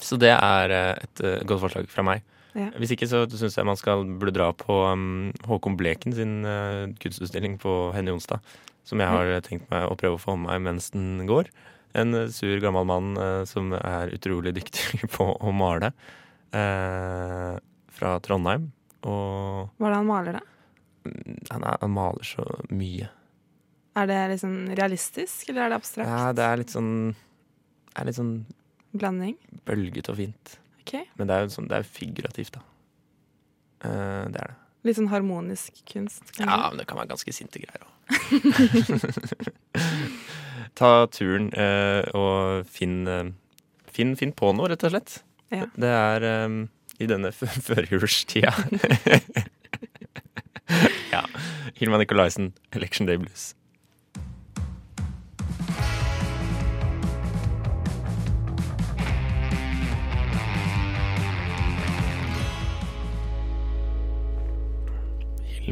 Så 0.00 0.16
det 0.16 0.30
er 0.32 0.72
et 0.72 1.20
godt 1.44 1.60
forslag 1.60 1.88
fra 1.90 2.04
meg. 2.06 2.22
Ja. 2.58 2.68
Hvis 2.80 2.92
ikke 2.96 3.06
så 3.10 3.24
syns 3.30 3.56
jeg 3.58 3.66
man 3.68 3.78
skal 3.78 4.04
burde 4.18 4.34
dra 4.34 4.48
på 4.56 4.74
um, 4.90 5.30
Håkon 5.46 5.76
Bleken 5.78 6.14
sin 6.16 6.40
uh, 6.46 6.88
kunstutstilling 7.02 7.58
på 7.62 7.74
Henny 7.94 8.10
onsdag. 8.14 8.40
Som 8.88 9.02
jeg 9.02 9.10
har 9.12 9.30
tenkt 9.46 9.68
meg 9.70 9.86
å 9.86 9.94
prøve 10.00 10.16
å 10.16 10.22
få 10.22 10.34
med 10.40 10.50
meg 10.50 10.64
mens 10.70 10.90
den 10.94 11.26
går. 11.28 11.50
En 11.98 12.14
uh, 12.16 12.26
sur, 12.34 12.56
gammel 12.62 12.86
mann 12.88 13.12
uh, 13.18 13.44
som 13.46 13.70
er 13.76 14.12
utrolig 14.16 14.54
dyktig 14.58 15.04
på 15.16 15.28
å 15.36 15.52
male. 15.54 15.92
eh, 16.50 17.54
fra 17.94 18.14
Trondheim. 18.24 18.70
Og 19.06 19.70
Hva 19.78 19.86
er 19.86 19.92
det 19.92 19.98
han 20.00 20.08
maler, 20.08 20.38
da? 20.40 20.46
han, 21.50 21.62
er, 21.64 21.76
han 21.80 21.92
maler 21.94 22.26
så 22.26 22.44
mye. 22.74 23.06
Er 23.98 24.06
det 24.10 24.18
liksom 24.34 24.56
realistisk, 24.78 25.48
eller 25.50 25.64
er 25.68 25.72
det 25.72 25.78
abstrakt? 25.80 26.10
Ja, 26.10 26.32
det 26.36 26.44
er 26.46 26.60
litt 26.60 26.74
sånn 26.74 26.90
er 27.98 28.06
litt 28.06 28.18
sånn 28.18 28.34
Blanding? 28.94 29.36
bølgete 29.66 30.12
og 30.12 30.18
fint. 30.20 30.56
OK. 30.80 30.96
Men 31.20 31.30
det 31.30 31.36
er 31.36 31.46
jo 31.46 31.52
sånn, 31.54 31.68
det 31.70 31.76
er 31.80 31.86
figurativt, 31.86 32.56
da. 32.56 32.64
Eh, 33.84 34.24
det 34.32 34.42
er 34.42 34.52
det. 34.52 34.56
Litt 34.88 34.96
sånn 34.96 35.10
harmonisk 35.12 35.82
kunst? 35.88 36.24
kanskje? 36.32 36.48
Ja, 36.48 36.70
men 36.72 36.80
det 36.80 36.86
kan 36.88 36.98
være 37.00 37.10
ganske 37.12 37.32
sinte 37.36 37.60
greier 37.60 37.82
òg. 37.84 37.90
Ta 40.80 40.90
turen 41.12 41.50
eh, 41.52 42.02
og 42.16 42.64
finn, 42.70 43.02
eh, 43.10 43.28
finn, 43.92 44.14
finn 44.16 44.32
på 44.36 44.54
noe, 44.56 44.70
rett 44.72 44.84
og 44.88 44.92
slett. 44.94 45.10
Ja. 45.52 45.66
Det 45.76 45.92
er 45.92 46.18
eh, 46.30 46.48
i 47.00 47.06
denne 47.10 47.30
førjulstida. 47.68 48.52
ja. 51.14 51.22
Hilma 51.76 51.96
Nicolaisen, 52.00 52.46
'Election 52.72 53.04
Day 53.08 53.18
Blues'. 53.20 53.52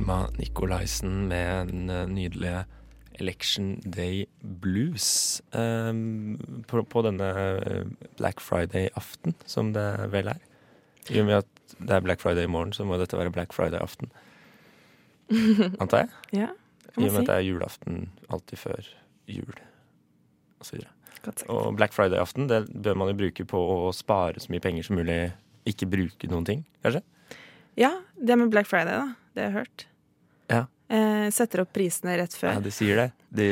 Hilma 0.08 0.30
Nicolaisen 0.38 1.26
med 1.28 1.68
den 1.68 1.90
eh, 1.90 2.06
nydelige 2.08 2.64
Election 3.20 3.80
Day 3.84 4.24
Blues. 4.40 5.42
ehm, 5.52 6.38
på, 6.66 6.80
på 6.82 7.02
denne 7.04 7.26
eh, 7.60 7.84
Black 8.16 8.40
Friday-aften, 8.40 9.34
som 9.44 9.74
det 9.74 9.84
vel 10.08 10.30
er. 10.32 10.40
I 11.10 11.20
og 11.20 11.26
med 11.28 11.34
at 11.42 11.74
det 11.76 11.90
er 11.90 12.00
Black 12.00 12.22
Friday 12.24 12.46
i 12.46 12.48
morgen, 12.48 12.72
så 12.72 12.86
må 12.88 12.96
dette 12.96 13.18
være 13.18 13.34
Black 13.34 13.52
Friday-aften. 13.52 14.08
Antar 15.82 16.06
jeg? 16.06 16.08
Ja, 16.32 16.48
I 16.54 16.94
og 16.94 17.02
med 17.02 17.10
si. 17.10 17.20
at 17.20 17.28
det 17.28 17.36
er 17.36 17.44
julaften 17.44 18.00
alltid 18.30 18.62
før 18.64 18.90
jul, 19.28 19.60
videre. 20.72 20.88
Og 21.52 21.76
Black 21.76 21.92
Friday-aften 21.92 22.48
det 22.48 22.62
bør 22.72 22.96
man 22.96 23.12
jo 23.12 23.18
bruke 23.20 23.44
på 23.44 23.60
å 23.60 23.92
spare 23.92 24.40
så 24.40 24.56
mye 24.56 24.64
penger 24.64 24.88
som 24.88 24.96
mulig. 24.96 25.34
Ikke 25.68 25.84
bruke 25.84 26.32
noen 26.32 26.48
ting, 26.48 26.64
kanskje. 26.80 27.04
Ja, 27.76 27.92
det 28.16 28.40
med 28.40 28.48
Black 28.56 28.72
Friday, 28.72 28.96
da. 28.96 29.12
Det 29.36 29.44
har 29.44 29.52
jeg 29.52 29.58
hørt. 29.60 29.88
Ja. 30.48 30.64
eh, 30.88 31.28
setter 31.34 31.62
opp 31.64 31.72
prisene 31.76 32.16
rett 32.20 32.34
før. 32.37 32.54
Ja, 32.56 32.62
de 32.64 32.72
sier 32.72 32.96
det. 33.02 33.06
De, 33.28 33.48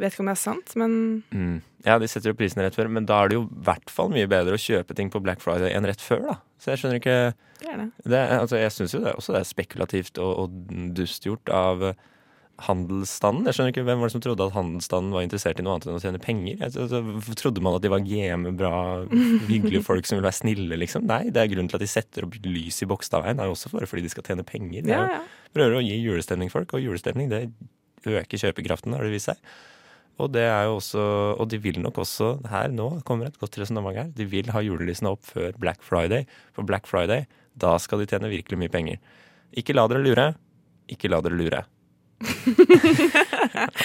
Vet 0.00 0.12
ikke 0.16 0.24
om 0.24 0.30
det 0.32 0.34
er 0.34 0.40
sant, 0.42 0.72
men 0.80 0.96
mm, 1.30 1.56
ja, 1.86 1.98
de 2.02 2.08
setter 2.10 2.32
opp 2.34 2.40
prisene 2.40 2.64
rett 2.66 2.74
før, 2.74 2.90
men 2.90 3.06
da 3.06 3.20
er 3.22 3.30
det 3.30 3.38
jo 3.38 3.44
i 3.46 3.62
hvert 3.68 3.92
fall 3.94 4.10
mye 4.10 4.26
bedre 4.30 4.56
å 4.58 4.60
kjøpe 4.60 4.96
ting 4.98 5.12
på 5.14 5.22
Black 5.22 5.40
Friday 5.44 5.70
enn 5.76 5.86
rett 5.86 6.02
før, 6.02 6.24
da. 6.26 6.36
Så 6.58 6.72
jeg 6.72 6.82
skjønner 6.82 6.98
ikke 7.02 7.18
det 7.62 7.70
er 7.72 7.78
det. 7.80 7.86
det, 8.04 8.20
altså, 8.40 8.58
Jeg 8.58 8.72
syns 8.74 8.94
jo 8.96 9.00
det 9.04 9.14
også 9.16 9.32
det 9.36 9.40
er 9.40 9.48
spekulativt 9.48 10.18
og, 10.20 10.32
og 10.42 10.76
dustgjort 10.98 11.52
av 11.54 11.86
handelsstanden. 12.64 13.44
Jeg 13.48 13.56
skjønner 13.56 13.72
ikke 13.74 13.84
Hvem 13.84 14.00
var 14.00 14.08
det 14.08 14.14
som 14.14 14.22
trodde 14.24 14.46
at 14.48 14.54
handelsstanden 14.56 15.12
var 15.12 15.24
interessert 15.26 15.58
i 15.60 15.64
noe 15.66 15.74
annet 15.76 15.88
enn 15.90 15.98
å 15.98 16.02
tjene 16.02 16.20
penger? 16.22 16.56
Jeg, 16.62 16.72
altså, 16.86 17.34
trodde 17.36 17.62
man 17.64 17.76
at 17.76 17.84
de 17.84 17.90
var 17.92 18.04
game, 18.06 18.52
bra, 18.56 18.72
hyggelige 19.50 19.84
folk 19.84 20.08
som 20.08 20.16
ville 20.16 20.28
være 20.28 20.38
snille, 20.40 20.78
liksom? 20.80 21.04
Nei, 21.10 21.26
det 21.34 21.42
er 21.42 21.50
grunnen 21.52 21.68
til 21.72 21.76
at 21.80 21.84
de 21.84 21.90
setter 21.92 22.26
opp 22.26 22.38
lys 22.46 22.80
i 22.82 22.88
Bogstadveien, 22.90 23.40
er 23.42 23.50
jo 23.50 23.56
også 23.58 23.72
bare 23.74 23.88
fordi 23.90 24.06
de 24.06 24.12
skal 24.14 24.24
tjene 24.30 24.46
penger. 24.48 24.86
De 24.88 24.94
Ja, 24.94 25.04
ja. 25.18 25.22
prøver 25.56 25.78
å 25.78 25.84
gi 25.84 25.98
julestemning 26.00 26.52
folk, 26.52 26.72
og 26.78 26.84
julestemning 26.84 27.28
det 27.32 27.42
øker 28.06 28.40
kjøpekraften, 28.46 28.96
har 28.96 29.04
det 29.04 29.12
vist 29.16 29.28
seg. 29.32 29.40
Og 30.16 30.30
det 30.32 30.46
er 30.48 30.64
jo 30.64 30.78
også, 30.78 31.02
og 31.36 31.48
de 31.52 31.58
vil 31.60 31.76
nok 31.84 31.98
også 32.00 32.30
her 32.48 32.70
nå 32.72 32.86
kommer 33.04 33.28
et 33.28 33.36
godt 33.36 33.58
resonnement 33.60 33.92
her. 33.98 34.08
De 34.16 34.24
vil 34.24 34.48
ha 34.54 34.62
julelysene 34.64 35.10
opp 35.12 35.26
før 35.28 35.52
Black 35.60 35.82
Friday. 35.84 36.24
For 36.56 36.64
Black 36.64 36.88
Friday, 36.88 37.26
da 37.52 37.74
skal 37.82 38.00
de 38.00 38.06
tjene 38.08 38.30
virkelig 38.32 38.56
mye 38.62 38.72
penger. 38.72 38.96
Ikke 39.60 39.76
la 39.76 39.84
dere 39.92 40.00
lure. 40.00 40.30
Ikke 40.88 41.10
la 41.12 41.20
dere 41.20 41.36
lure. 41.36 41.60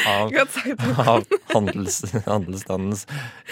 Av, 0.07 0.31
av 1.07 1.25
handels, 1.53 1.97
handelsstandens 2.25 3.05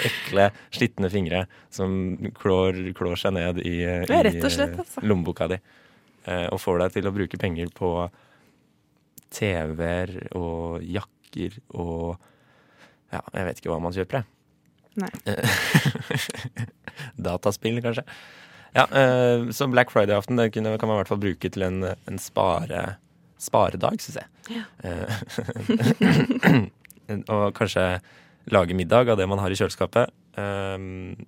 ekle, 0.08 0.50
slitne 0.76 1.10
fingre 1.12 1.44
som 1.74 1.98
klår, 2.39 2.80
klår 2.98 3.20
seg 3.20 3.36
ned 3.36 3.60
i, 3.65 3.74
Ja, 3.84 4.22
rett 4.26 4.39
slett, 4.52 4.78
altså. 4.80 5.04
lommeboka 5.04 5.50
di. 5.52 5.60
eh, 6.26 6.48
Og 6.54 6.62
får 6.63 6.80
deg 6.86 6.96
til 6.98 7.10
å 7.10 7.15
bruke 7.15 7.38
penger 7.42 7.72
på 7.76 7.92
TV-er 9.36 10.15
og 10.38 10.82
jakker 10.84 11.60
og 11.78 12.18
Ja, 13.12 13.24
jeg 13.34 13.46
vet 13.48 13.60
ikke 13.62 13.72
hva 13.74 13.80
man 13.82 13.94
kjøper, 13.96 14.20
jeg. 14.22 14.26
Nei. 15.00 15.10
Dataspill, 17.26 17.80
kanskje. 17.82 18.04
Ja, 18.76 18.84
eh, 18.94 19.48
så 19.56 19.65
Black 19.72 19.89
Friday-aften 19.94 20.38
kan 20.54 20.63
man 20.65 20.96
i 20.96 21.00
hvert 21.00 21.10
fall 21.10 21.22
bruke 21.24 21.50
til 21.50 21.65
en, 21.65 21.80
en 21.89 22.20
spare, 22.22 22.84
sparedag, 23.39 24.02
syns 24.04 24.19
jeg. 24.21 24.28
Ja. 24.54 24.63
og 27.36 27.54
kanskje 27.58 27.86
lage 28.52 28.78
middag 28.78 29.10
av 29.13 29.19
det 29.19 29.28
man 29.30 29.41
har 29.41 29.52
i 29.52 29.58
kjøleskapet, 29.60 30.12
eh, 30.38 30.75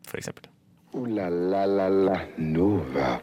for 0.09 0.21
eksempel. 0.21 0.49
Ooh 0.91 1.07
la 1.07 1.29
la 1.29 1.65
la 1.65 1.87
la 1.87 2.17
Nova. 2.37 3.19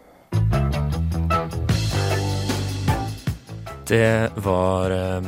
Det 3.88 4.31
var 4.44 4.90
eh, 4.90 5.22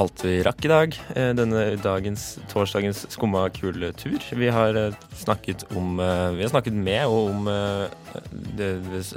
alt 0.00 0.22
vi 0.24 0.40
rakk 0.44 0.64
i 0.66 0.70
dag. 0.70 0.96
eh, 1.16 1.32
denne 1.36 1.62
dagens, 1.80 2.38
torsdagens 2.52 3.06
skumma 3.12 3.46
kule 3.54 3.92
tur. 3.96 4.20
Vi 4.36 4.48
har 4.52 4.76
eh, 4.76 4.96
snakket 5.16 5.64
om 5.76 6.00
eh, 6.00 6.30
Vi 6.36 6.44
har 6.44 6.52
snakket 6.52 6.76
med 6.76 7.06
og 7.06 7.30
om 7.32 7.48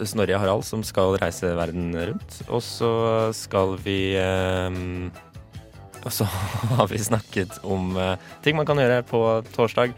Snorre 0.08 0.40
Harald 0.40 0.66
som 0.68 0.84
skal 0.84 1.18
reise 1.22 1.52
verden 1.58 1.92
rundt. 1.96 2.42
Og 2.48 2.64
så 2.64 2.92
skal 3.36 3.78
vi 3.84 4.18
Og 6.00 6.12
så 6.16 6.28
har 6.78 6.88
vi 6.88 7.00
snakket 7.00 7.60
om 7.64 7.98
ting 8.44 8.56
man 8.56 8.68
kan 8.68 8.80
gjøre 8.80 9.04
på 9.08 9.24
torsdag. 9.56 9.96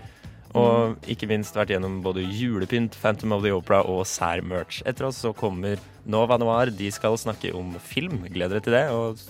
Og 0.52 0.98
ikke 1.08 1.30
minst 1.32 1.56
vært 1.56 1.72
gjennom 1.72 2.02
både 2.04 2.26
julepynt, 2.26 2.98
Phantom 3.00 3.38
of 3.38 3.46
the 3.46 3.54
Opera 3.56 3.86
og 3.88 4.04
sær 4.10 4.42
merch. 4.44 4.82
Etter 4.84 5.08
oss 5.08 5.22
så 5.24 5.32
kommer 5.32 5.80
Nova 6.04 6.36
Noir. 6.42 6.74
De 6.76 6.90
skal 6.92 7.16
snakke 7.22 7.54
om 7.56 7.78
film. 7.80 8.26
Gleder 8.28 8.60
dere 8.60 8.66
til 8.66 8.76
det, 8.76 8.84
og 8.92 9.22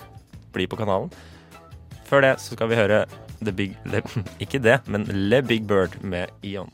bli 0.52 0.66
på 0.66 0.80
kanalen. 0.80 1.12
Før 2.12 2.20
det 2.20 2.34
så 2.44 2.52
skal 2.52 2.68
vi 2.68 2.76
høre 2.76 2.96
The 3.40 3.52
Big 3.56 3.78
Le, 3.88 4.02
Ikke 4.44 4.58
det, 4.60 4.82
men 4.84 5.06
Le 5.08 5.38
Big 5.40 5.64
Bird 5.64 5.96
med 6.04 6.28
Ion. 6.44 6.68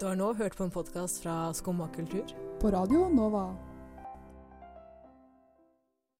Du 0.00 0.06
har 0.08 0.16
nå 0.16 0.30
hørt 0.38 0.56
på 0.56 0.64
en 0.64 0.72
podkast 0.72 1.20
fra 1.20 1.52
Skumma 1.52 1.90
kultur. 1.92 2.24
På 2.62 2.72
Radio 2.72 3.10
Nova. 3.12 3.73